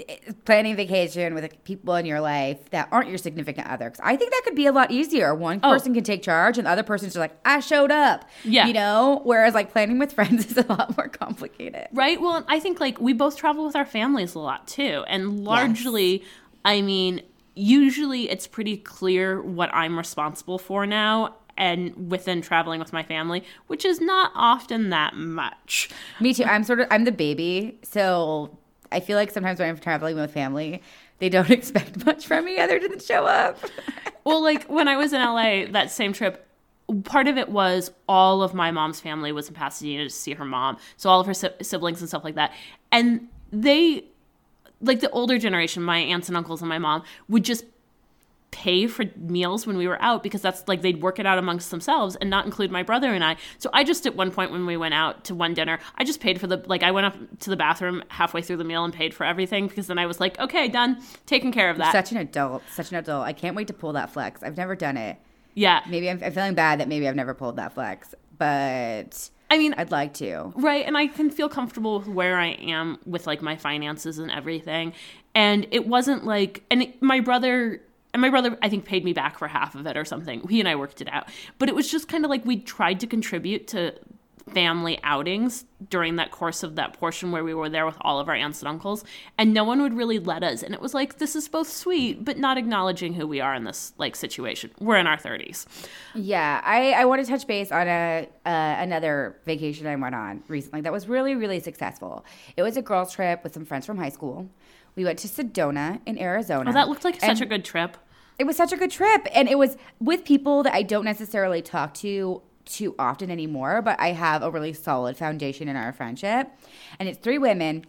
[0.08, 3.90] eh, planning vacation with like, people in your life that aren't your significant other.
[3.90, 5.34] 'Cause I think that could be a lot easier.
[5.34, 5.72] One Oh.
[5.72, 8.24] person can take charge and the other person's just like I showed up.
[8.44, 8.66] Yeah.
[8.68, 11.88] You know, whereas like planning with friends is a lot more complicated.
[11.92, 12.20] Right?
[12.20, 15.04] Well, I think like we both travel with our families a lot too.
[15.08, 16.22] And largely,
[16.64, 17.22] I mean,
[17.56, 23.42] usually it's pretty clear what I'm responsible for now and within traveling with my family,
[23.66, 25.88] which is not often that much.
[26.20, 26.44] Me too.
[26.44, 28.56] I'm sort of I'm the baby, so
[28.92, 30.82] I feel like sometimes when I'm traveling with family,
[31.18, 33.58] they don't expect much from me other than show up.
[34.24, 36.48] Well, like when I was in LA that same trip,
[37.04, 40.44] part of it was all of my mom's family was in Pasadena to see her
[40.44, 40.78] mom.
[40.96, 42.52] So all of her si- siblings and stuff like that.
[42.90, 44.06] And they,
[44.80, 47.64] like the older generation, my aunts and uncles and my mom, would just
[48.52, 51.70] pay for meals when we were out because that's like they'd work it out amongst
[51.70, 53.36] themselves and not include my brother and I.
[53.58, 56.20] So I just at one point when we went out to one dinner, I just
[56.20, 58.94] paid for the like I went up to the bathroom halfway through the meal and
[58.94, 61.92] paid for everything because then I was like, okay, done, taking care of that.
[61.92, 63.26] Such an adult, such an adult.
[63.26, 64.42] I can't wait to pull that flex.
[64.42, 65.18] I've never done it.
[65.54, 65.82] yeah.
[65.86, 69.74] Maybe I'm, I'm feeling bad that maybe I've never pulled that flex, but I mean,
[69.78, 70.52] I'd like to.
[70.56, 74.30] Right, and I can feel comfortable with where I am with like my finances and
[74.30, 74.92] everything.
[75.34, 77.80] And it wasn't like and it- my brother
[78.12, 80.46] and my brother I think paid me back for half of it or something.
[80.48, 81.28] He and I worked it out.
[81.58, 83.94] But it was just kind of like we tried to contribute to
[84.54, 88.28] family outings during that course of that portion where we were there with all of
[88.28, 89.04] our aunts and uncles
[89.36, 92.24] and no one would really let us and it was like this is both sweet
[92.24, 95.66] but not acknowledging who we are in this like situation we're in our 30s
[96.14, 100.42] Yeah, I, I want to touch base on a uh, another vacation I went on
[100.48, 102.24] recently that was really really successful.
[102.56, 104.48] It was a girls trip with some friends from high school.
[104.94, 106.70] We went to Sedona in Arizona.
[106.70, 107.96] oh that looked like such a good trip
[108.38, 111.62] It was such a good trip, and it was with people that I don't necessarily
[111.62, 116.50] talk to too often anymore, but I have a really solid foundation in our friendship.
[116.98, 117.86] And it's three women.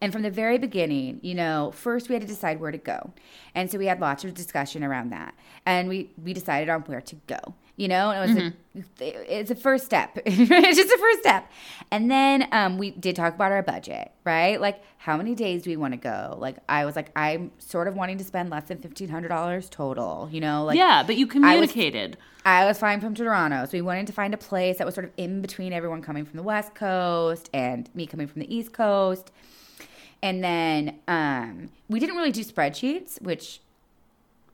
[0.00, 3.12] And from the very beginning, you know, first we had to decide where to go.
[3.54, 5.34] And so we had lots of discussion around that.
[5.66, 7.54] And we, we decided on where to go.
[7.78, 10.18] You know, and it was a, it's a first step.
[10.26, 11.50] it's just a first step.
[11.90, 14.60] And then um, we did talk about our budget, right?
[14.60, 16.36] Like how many days do we want to go?
[16.38, 19.70] Like I was like, I'm sort of wanting to spend less than fifteen hundred dollars
[19.70, 20.28] total.
[20.30, 23.82] You know, like yeah but you was- communicated I was flying from Toronto, so we
[23.82, 26.42] wanted to find a place that was sort of in between everyone coming from the
[26.42, 29.30] West Coast and me coming from the East Coast.
[30.22, 33.60] And then um, we didn't really do spreadsheets, which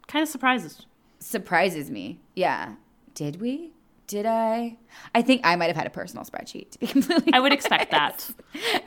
[0.09, 0.87] kind of surprises
[1.21, 2.19] surprises me.
[2.35, 2.75] Yeah,
[3.15, 3.73] did we?
[4.07, 4.77] Did I?
[5.15, 6.73] I think I might have had a personal spreadsheet.
[6.73, 8.29] To be completely, I would expect that.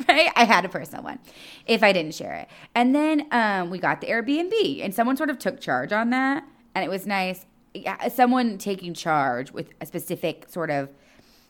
[0.07, 0.29] right?
[0.35, 1.19] I had a personal one,
[1.65, 2.47] if I didn't share it.
[2.75, 6.43] And then um, we got the Airbnb, and someone sort of took charge on that,
[6.75, 7.45] and it was nice.
[7.73, 10.89] Yeah, someone taking charge with a specific sort of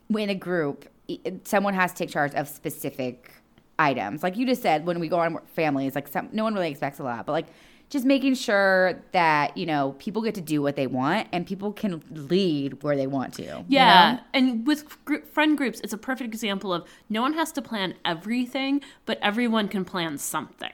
[0.10, 0.86] in a group.
[1.44, 3.32] Someone has to take charge of specific
[3.80, 4.86] items, like you just said.
[4.86, 7.48] When we go on families, like some, no one really expects a lot, but like
[7.90, 11.72] just making sure that you know people get to do what they want and people
[11.72, 13.44] can lead where they want to.
[13.44, 14.20] you Yeah, know?
[14.34, 17.96] and with gr- friend groups, it's a perfect example of no one has to plan
[18.04, 20.72] everything, but everyone can plan something.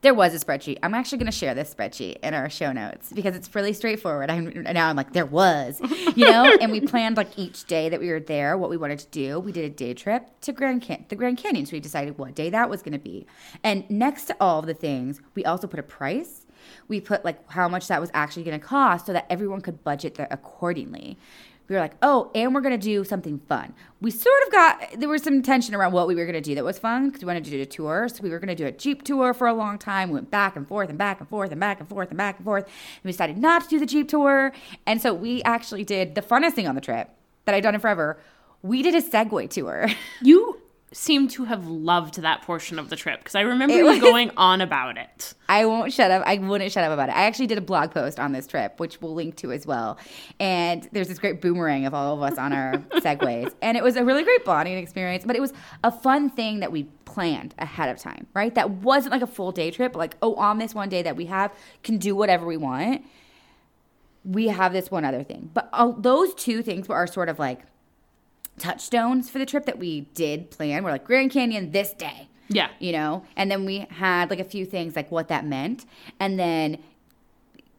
[0.00, 0.78] There was a spreadsheet.
[0.84, 4.30] I'm actually going to share this spreadsheet in our show notes because it's really straightforward.
[4.30, 5.80] I'm, now I'm like, there was,
[6.14, 9.00] you know, and we planned like each day that we were there, what we wanted
[9.00, 9.40] to do.
[9.40, 11.66] We did a day trip to Grand Can- the Grand Canyon.
[11.66, 13.26] So we decided what day that was going to be.
[13.64, 16.46] And next to all of the things, we also put a price.
[16.86, 19.82] We put like how much that was actually going to cost so that everyone could
[19.82, 21.18] budget accordingly.
[21.68, 23.74] We were like, oh, and we're gonna do something fun.
[24.00, 26.64] We sort of got there was some tension around what we were gonna do that
[26.64, 28.08] was fun because we wanted to do a tour.
[28.08, 30.08] So we were gonna do a jeep tour for a long time.
[30.08, 32.36] We went back and forth and back and forth and back and forth and back
[32.38, 32.64] and forth.
[32.64, 34.52] And we decided not to do the jeep tour.
[34.86, 37.10] And so we actually did the funnest thing on the trip
[37.44, 38.18] that I'd done in forever.
[38.62, 39.88] We did a Segway tour.
[40.22, 40.57] You
[40.90, 43.98] seem to have loved that portion of the trip because I remember It you was-
[44.00, 45.34] going on about it.
[45.46, 46.22] I won't shut up.
[46.26, 47.12] I wouldn't shut up about it.
[47.14, 49.98] I actually did a blog post on this trip, which we'll link to as well.
[50.40, 53.52] And there's this great boomerang of all of us on our segways.
[53.60, 55.52] And it was a really great bonding experience, but it was
[55.84, 58.54] a fun thing that we planned ahead of time, right?
[58.54, 61.26] That wasn't like a full day trip, like, oh, on this one day that we
[61.26, 63.04] have, can do whatever we want.
[64.24, 65.50] We have this one other thing.
[65.52, 67.60] But uh, those two things were our sort of like
[68.58, 70.84] touchstones for the trip that we did plan.
[70.84, 72.28] We're like Grand Canyon this day.
[72.50, 72.68] Yeah.
[72.78, 73.24] you know?
[73.36, 75.84] And then we had like a few things like what that meant.
[76.18, 76.78] And then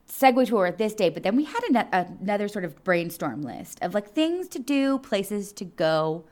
[0.08, 3.94] Segway tour this day but then we had an- another sort of brainstorm list of
[3.94, 6.24] like things to do places to go.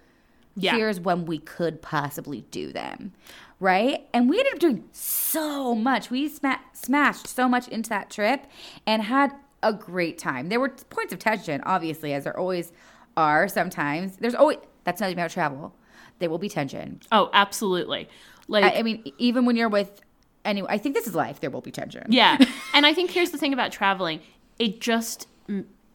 [0.59, 0.75] Yeah.
[0.75, 3.13] here's when we could possibly do them.
[3.59, 4.07] Right?
[4.13, 6.09] And we ended up doing so much.
[6.11, 8.45] We sma- smashed so much into that trip
[8.85, 9.33] and had
[9.63, 10.49] a great time.
[10.49, 12.71] There were points of tension obviously as there always
[13.17, 15.75] are sometimes there's always that's not even about travel
[16.19, 18.09] there will be tension Oh, absolutely.
[18.47, 20.01] Like I, I mean, even when you're with
[20.45, 21.39] anyway, I think this is life.
[21.39, 22.05] There will be tension.
[22.09, 22.37] Yeah.
[22.73, 24.21] and I think here's the thing about traveling.
[24.59, 25.27] It just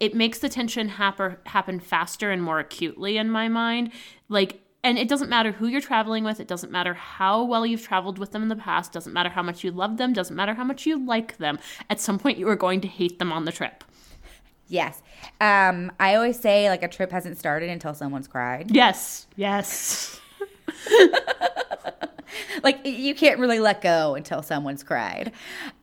[0.00, 3.92] it makes the tension happen happen faster and more acutely in my mind.
[4.28, 7.86] Like and it doesn't matter who you're traveling with, it doesn't matter how well you've
[7.86, 10.54] traveled with them in the past, doesn't matter how much you love them, doesn't matter
[10.54, 11.58] how much you like them.
[11.88, 13.84] At some point you are going to hate them on the trip.
[14.72, 15.02] Yes.
[15.38, 18.70] Um, I always say like a trip hasn't started until someone's cried.
[18.70, 19.26] Yes.
[19.36, 20.18] Yes.
[22.62, 25.32] like you can't really let go until someone's cried.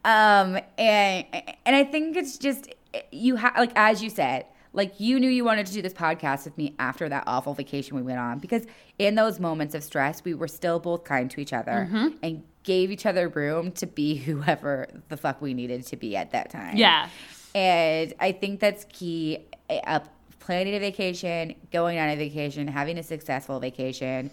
[0.04, 1.26] Um, and
[1.66, 2.74] and I think it's just
[3.12, 6.46] you have like as you said, like you knew you wanted to do this podcast
[6.46, 8.66] with me after that awful vacation we went on because
[8.98, 11.88] in those moments of stress, we were still both kind to each other
[12.24, 16.32] and gave each other room to be whoever the fuck we needed to be at
[16.32, 16.76] that time.
[16.76, 17.08] Yeah.
[17.56, 19.46] And I think that's key.
[19.70, 20.00] Uh,
[20.40, 24.32] planning a vacation, going on a vacation, having a successful vacation.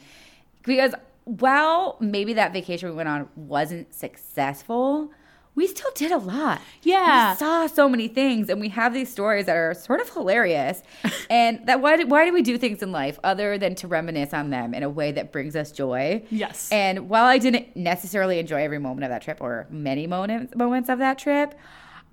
[0.62, 0.95] Because
[1.25, 5.11] while maybe that vacation we went on wasn't successful,
[5.57, 6.61] we still did a lot.
[6.83, 7.33] Yeah.
[7.33, 10.83] We saw so many things and we have these stories that are sort of hilarious.
[11.31, 14.51] and that why why do we do things in life other than to reminisce on
[14.51, 16.23] them in a way that brings us joy?
[16.31, 16.71] Yes.
[16.71, 20.89] And while I didn't necessarily enjoy every moment of that trip or many moments moments
[20.89, 21.59] of that trip,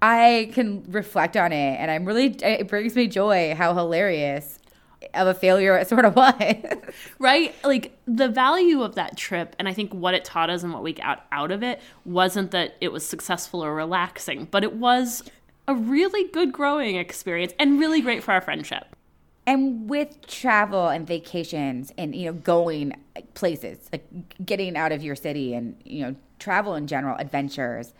[0.03, 4.59] I can reflect on it and I'm really it brings me joy how hilarious
[5.13, 6.33] of a failure it sort of was.
[7.19, 7.55] right?
[7.63, 10.83] Like the value of that trip, and I think what it taught us and what
[10.83, 15.23] we got out of it wasn't that it was successful or relaxing, but it was
[15.69, 18.97] a really good growing experience and really great for our friendship.
[19.47, 22.93] And with travel and vacations and you know going
[23.35, 24.05] places, like
[24.45, 27.93] getting out of your city and you know travel in general, adventures,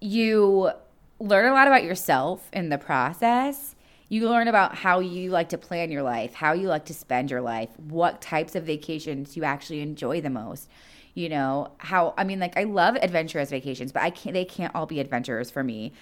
[0.00, 0.72] you
[1.18, 3.76] learn a lot about yourself in the process
[4.08, 7.30] you learn about how you like to plan your life, how you like to spend
[7.30, 10.68] your life, what types of vacations you actually enjoy the most.
[11.14, 14.74] You know, how I mean like I love adventurous vacations, but I can't they can't
[14.74, 15.92] all be adventures for me.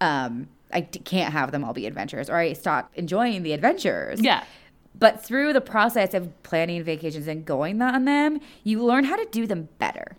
[0.00, 4.20] Um I d- can't have them all be adventures or I stop enjoying the adventures.
[4.20, 4.44] Yeah.
[4.96, 9.24] But through the process of planning vacations and going on them, you learn how to
[9.30, 10.16] do them better.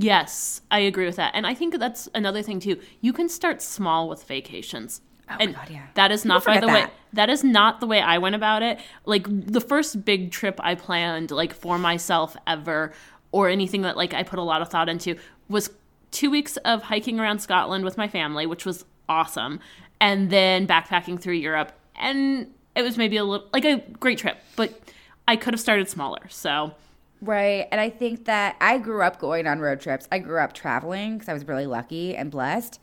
[0.00, 1.32] Yes, I agree with that.
[1.34, 2.80] And I think that's another thing too.
[3.00, 5.00] You can start small with vacations.
[5.28, 5.86] Oh and God, yeah.
[5.94, 6.92] that is not by the way that.
[7.14, 8.78] that is not the way I went about it.
[9.06, 12.92] Like the first big trip I planned like for myself ever
[13.32, 15.16] or anything that like I put a lot of thought into
[15.48, 15.70] was
[16.12, 19.58] 2 weeks of hiking around Scotland with my family, which was awesome,
[20.00, 22.46] and then backpacking through Europe and
[22.76, 24.80] it was maybe a little like a great trip, but
[25.26, 26.28] I could have started smaller.
[26.28, 26.72] So
[27.20, 27.66] Right.
[27.72, 30.06] And I think that I grew up going on road trips.
[30.12, 32.80] I grew up traveling because I was really lucky and blessed.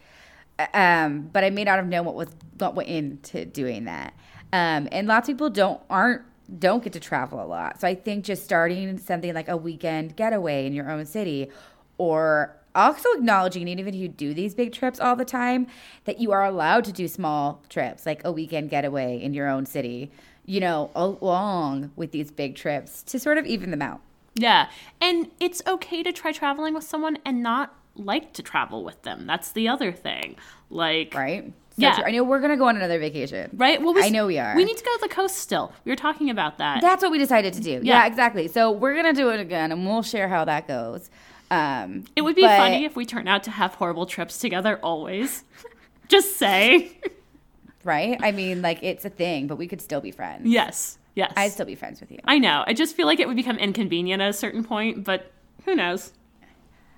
[0.74, 4.14] Um, but I may not have known what was what went into doing that.
[4.54, 6.24] Um, and lots of people don't aren't
[6.60, 7.80] don't get to travel a lot.
[7.82, 11.50] So I think just starting something like a weekend getaway in your own city
[11.98, 15.66] or also acknowledging even if you do these big trips all the time
[16.04, 19.66] that you are allowed to do small trips like a weekend getaway in your own
[19.66, 20.12] city
[20.46, 24.02] you know along with these big trips to sort of even them out
[24.36, 24.68] Yeah.
[25.02, 29.26] And it's okay to try traveling with someone and not like to travel with them.
[29.26, 30.36] That's the other thing.
[30.70, 31.46] Like, right?
[31.48, 31.96] So Yeah.
[31.96, 32.04] true.
[32.06, 33.50] I know we're gonna go on another vacation.
[33.54, 33.82] right?
[33.82, 34.56] Well, we, I know we are.
[34.56, 35.72] We need to go to the coast still.
[35.86, 36.82] We were talking about that.
[36.82, 37.72] That's what we decided to do.
[37.72, 37.80] Yeah.
[38.02, 38.06] Yeah.
[38.08, 38.48] exactly.
[38.50, 41.10] So we're gonna do it again, and we'll share how that goes.
[41.52, 44.80] Um, it would be but- funny if we turn out to have horrible trips together
[44.84, 45.44] always.
[46.10, 46.98] Just say.
[47.84, 48.18] right?
[48.22, 50.46] I mean, like it's a thing, but we could still be friends.
[50.48, 50.98] yes.
[51.16, 51.32] Yes.
[51.38, 52.20] I'd still be friends with you.
[52.26, 52.64] I know.
[52.68, 55.32] I just feel like it would become inconvenient at a certain point, but
[55.64, 56.12] who knows?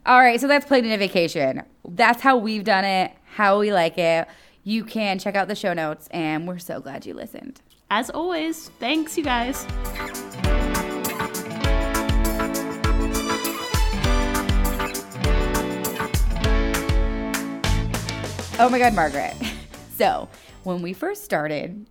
[0.06, 1.64] All right, so that's planning a vacation.
[1.88, 4.28] That's how we've done it, how we like it.
[4.64, 7.62] You can check out the show notes, and we're so glad you listened.
[7.90, 9.66] As always, thanks, you guys.
[18.60, 19.36] Oh my God, Margaret.
[19.98, 20.30] So,
[20.62, 21.88] when we first started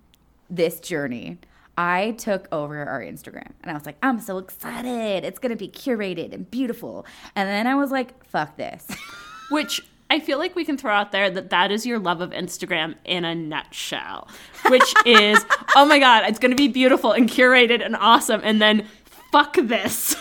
[0.49, 1.39] this journey,
[1.79, 5.25] I took over our Instagram and I was like, I'm so excited.
[5.25, 7.07] It's going to be curated and beautiful.
[7.35, 8.87] And then I was like, fuck this.
[9.51, 12.31] Which I feel like we can throw out there that that is your love of
[12.31, 14.29] Instagram in a nutshell.
[14.69, 18.41] Which is, oh my God, it's going to be beautiful and curated and awesome.
[18.43, 18.87] And then
[19.31, 20.17] fuck this.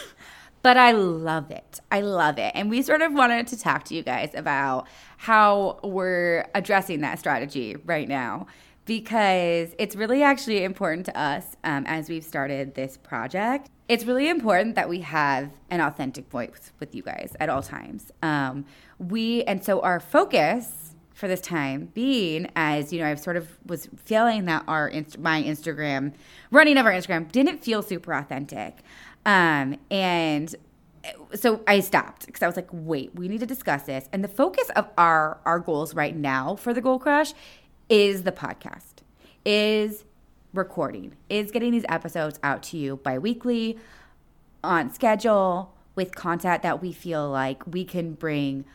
[0.62, 1.80] but I love it.
[1.92, 2.52] I love it.
[2.56, 4.88] And we sort of wanted to talk to you guys about
[5.18, 8.48] how we're addressing that strategy right now
[8.86, 13.70] because it's really actually important to us um, as we've started this project.
[13.88, 18.12] It's really important that we have an authentic voice with you guys at all times.
[18.22, 18.66] Um,
[18.98, 23.58] we and so our focus for this time being as you know I've sort of
[23.66, 26.14] was feeling that our my Instagram
[26.52, 28.80] running of our Instagram didn't feel super authentic.
[29.26, 30.54] Um, and
[31.36, 34.10] so I stopped because I was like, wait, we need to discuss this.
[34.12, 37.34] And the focus of our our goals right now for the Goal Crush
[37.90, 38.96] is the podcast,
[39.46, 40.04] is
[40.54, 43.78] recording, is getting these episodes out to you bi-weekly
[44.64, 48.66] on schedule with content that we feel like we can bring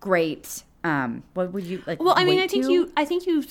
[0.00, 2.72] great um what would you like Well, I mean, I think to?
[2.72, 3.42] you, I think you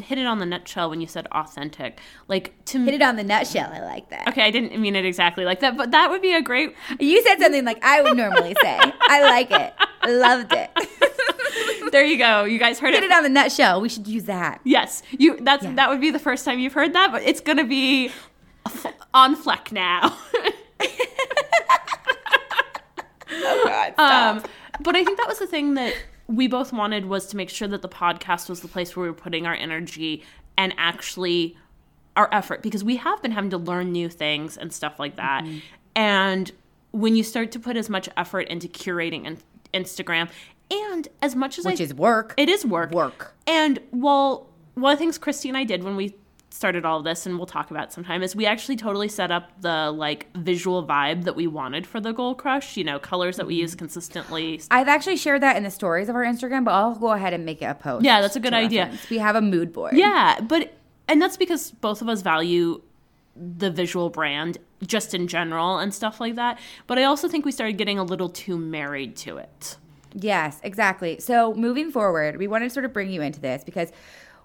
[0.00, 1.98] hit it on the nutshell when you said authentic.
[2.28, 3.70] Like to hit it on the nutshell.
[3.72, 4.28] I like that.
[4.28, 6.74] okay, I didn't mean it exactly like that, but that would be a great.
[7.00, 8.78] You said something like I would normally say.
[9.00, 9.74] I like it.
[10.08, 10.70] Loved it.
[11.92, 12.44] There you go.
[12.44, 13.02] You guys heard it.
[13.04, 13.80] it on the nutshell.
[13.80, 14.60] We should use that.
[14.64, 15.38] Yes, you.
[15.40, 15.74] That's Yeah.
[15.74, 18.10] that would be the first time you've heard that, but it's gonna be
[19.14, 20.16] on fleck now.
[23.28, 24.42] Oh God, um,
[24.80, 25.94] but I think that was the thing that
[26.28, 29.08] we both wanted was to make sure that the podcast was the place where we
[29.08, 30.22] were putting our energy
[30.56, 31.56] and actually
[32.16, 35.44] our effort because we have been having to learn new things and stuff like that.
[35.44, 35.58] Mm-hmm.
[35.96, 36.52] And
[36.92, 39.38] when you start to put as much effort into curating in-
[39.74, 40.28] Instagram
[40.70, 42.34] and as much as Which I is work.
[42.36, 42.90] it is work.
[42.90, 43.34] Work.
[43.46, 46.14] And well, one of the things Kristy and I did when we
[46.50, 49.30] started all of this, and we'll talk about it sometime, is we actually totally set
[49.30, 52.76] up the like visual vibe that we wanted for the Goal Crush.
[52.76, 53.78] You know, colors that we use mm-hmm.
[53.78, 54.60] consistently.
[54.70, 57.44] I've actually shared that in the stories of our Instagram, but I'll go ahead and
[57.44, 58.04] make it a post.
[58.04, 58.84] Yeah, that's a good idea.
[58.84, 59.10] reference.
[59.10, 59.96] We have a mood board.
[59.96, 60.74] Yeah, but
[61.08, 62.82] and that's because both of us value
[63.36, 66.58] the visual brand just in general and stuff like that.
[66.86, 69.76] But I also think we started getting a little too married to it.
[70.18, 71.20] Yes, exactly.
[71.20, 73.92] So moving forward, we want to sort of bring you into this because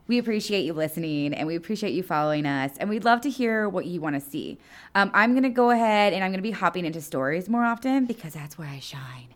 [0.07, 3.69] we appreciate you listening and we appreciate you following us and we'd love to hear
[3.69, 4.57] what you want to see.
[4.95, 7.63] Um, I'm going to go ahead and I'm going to be hopping into stories more
[7.63, 9.29] often because that's where I shine.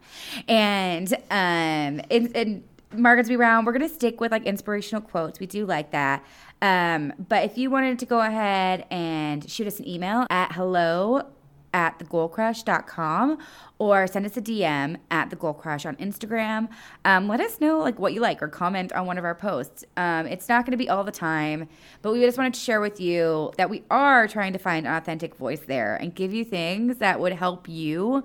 [0.49, 5.39] And um, in Margaret's Be Round, we're going to stick with like inspirational quotes.
[5.39, 6.25] We do like that.
[6.61, 11.27] Um, but if you wanted to go ahead and shoot us an email at hello
[11.75, 13.37] at thegoalcrush.com
[13.79, 16.69] or send us a DM at the Goal Crush on Instagram.
[17.03, 19.83] Um, let us know like what you like or comment on one of our posts.
[19.97, 21.67] Um, it's not going to be all the time,
[22.01, 24.95] but we just wanted to share with you that we are trying to find an
[24.95, 28.23] authentic voice there and give you things that would help you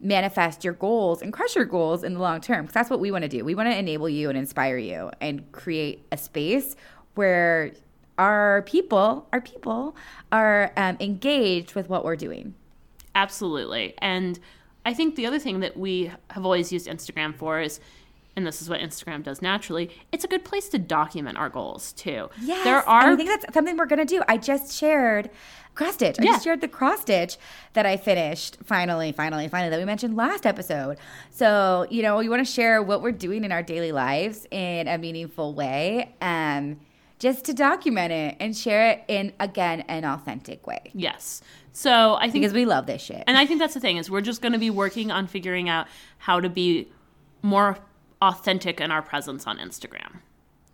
[0.00, 2.62] manifest your goals and crush your goals in the long term.
[2.62, 3.44] Because that's what we want to do.
[3.44, 6.74] We want to enable you and inspire you and create a space
[7.16, 7.72] where
[8.16, 9.94] our people, our people,
[10.32, 12.54] are um, engaged with what we're doing.
[13.18, 13.94] Absolutely.
[13.98, 14.38] And
[14.86, 17.80] I think the other thing that we have always used Instagram for is
[18.36, 21.92] and this is what Instagram does naturally, it's a good place to document our goals
[21.92, 22.30] too.
[22.40, 24.22] Yes, There are I think that's something we're gonna do.
[24.28, 25.30] I just shared
[25.74, 26.16] cross stitch.
[26.20, 26.32] I Yeah.
[26.34, 27.36] just shared the cross stitch
[27.72, 30.98] that I finished finally, finally, finally that we mentioned last episode.
[31.30, 34.86] So you know, we want to share what we're doing in our daily lives in
[34.86, 36.78] a meaningful way, um,
[37.18, 41.42] just to document it and share it in again an authentic way yes.
[41.78, 43.22] So I think because we love this shit.
[43.28, 45.68] And I think that's the thing is we're just going to be working on figuring
[45.68, 45.86] out
[46.18, 46.90] how to be
[47.40, 47.78] more
[48.20, 50.16] authentic in our presence on Instagram.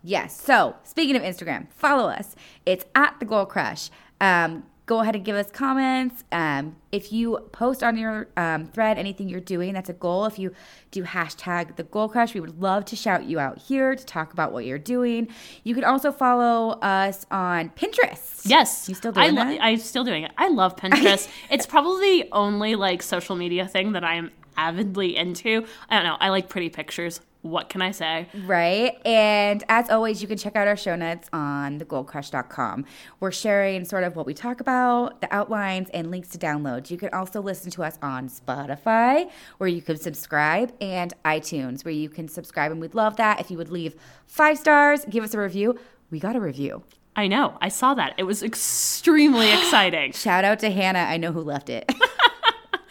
[0.03, 0.41] Yes.
[0.41, 2.35] So speaking of Instagram, follow us.
[2.65, 3.91] It's at the Goal Crush.
[4.19, 6.23] Um, go ahead and give us comments.
[6.31, 10.25] Um, if you post on your um, thread anything you're doing, that's a goal.
[10.25, 10.53] If you
[10.91, 14.31] do hashtag the Goal Crush, we would love to shout you out here to talk
[14.31, 15.27] about what you're doing.
[15.63, 18.43] You can also follow us on Pinterest.
[18.45, 19.63] Yes, You still I doing lo- that?
[19.63, 20.31] I'm still doing it.
[20.37, 21.29] I love Pinterest.
[21.49, 25.65] it's probably the only like social media thing that I am avidly into.
[25.89, 26.17] I don't know.
[26.19, 27.21] I like pretty pictures.
[27.45, 28.27] What can I say?
[28.47, 28.97] Right.
[29.05, 32.85] And as always, you can check out our show notes on thegoalcrush.com.
[33.19, 36.89] We're sharing sort of what we talk about, the outlines, and links to download.
[36.89, 39.29] You can also listen to us on Spotify,
[39.59, 42.71] where you can subscribe, and iTunes, where you can subscribe.
[42.71, 45.77] And we'd love that if you would leave five stars, give us a review.
[46.09, 46.81] We got a review.
[47.15, 47.59] I know.
[47.61, 48.15] I saw that.
[48.17, 50.13] It was extremely exciting.
[50.13, 50.99] Shout out to Hannah.
[50.99, 51.93] I know who left it.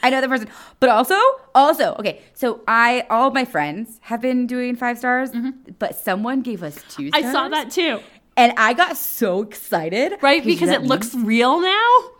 [0.04, 0.48] I know the person,
[0.80, 1.16] but also,
[1.54, 2.20] also, okay.
[2.34, 5.72] So I, all my friends have been doing five stars, mm-hmm.
[5.78, 7.08] but someone gave us two.
[7.08, 8.00] Stars, I saw that too.
[8.36, 10.14] And I got so excited.
[10.20, 10.44] Right?
[10.44, 12.10] Because it looks real now.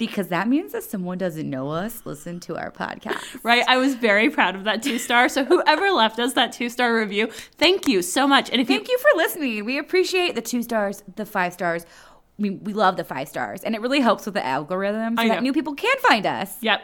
[0.00, 3.22] because that means that someone doesn't know us listen to our podcast.
[3.44, 3.62] Right?
[3.68, 5.28] I was very proud of that two star.
[5.28, 7.26] So whoever left us that two star review,
[7.58, 8.50] thank you so much.
[8.50, 9.64] And if Thank you for listening.
[9.64, 11.84] We appreciate the two stars, the five stars.
[12.38, 13.62] We, we love the five stars.
[13.62, 16.56] And it really helps with the algorithm so that new people can find us.
[16.62, 16.80] Yep.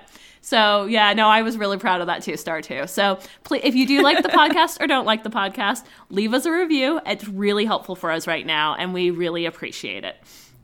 [0.46, 2.86] So yeah, no, I was really proud of that two star too.
[2.86, 6.46] So please, if you do like the podcast or don't like the podcast, leave us
[6.46, 7.00] a review.
[7.04, 10.14] It's really helpful for us right now, and we really appreciate it.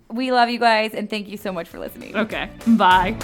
[0.09, 2.17] We love you guys and thank you so much for listening.
[2.17, 3.19] Okay, bye.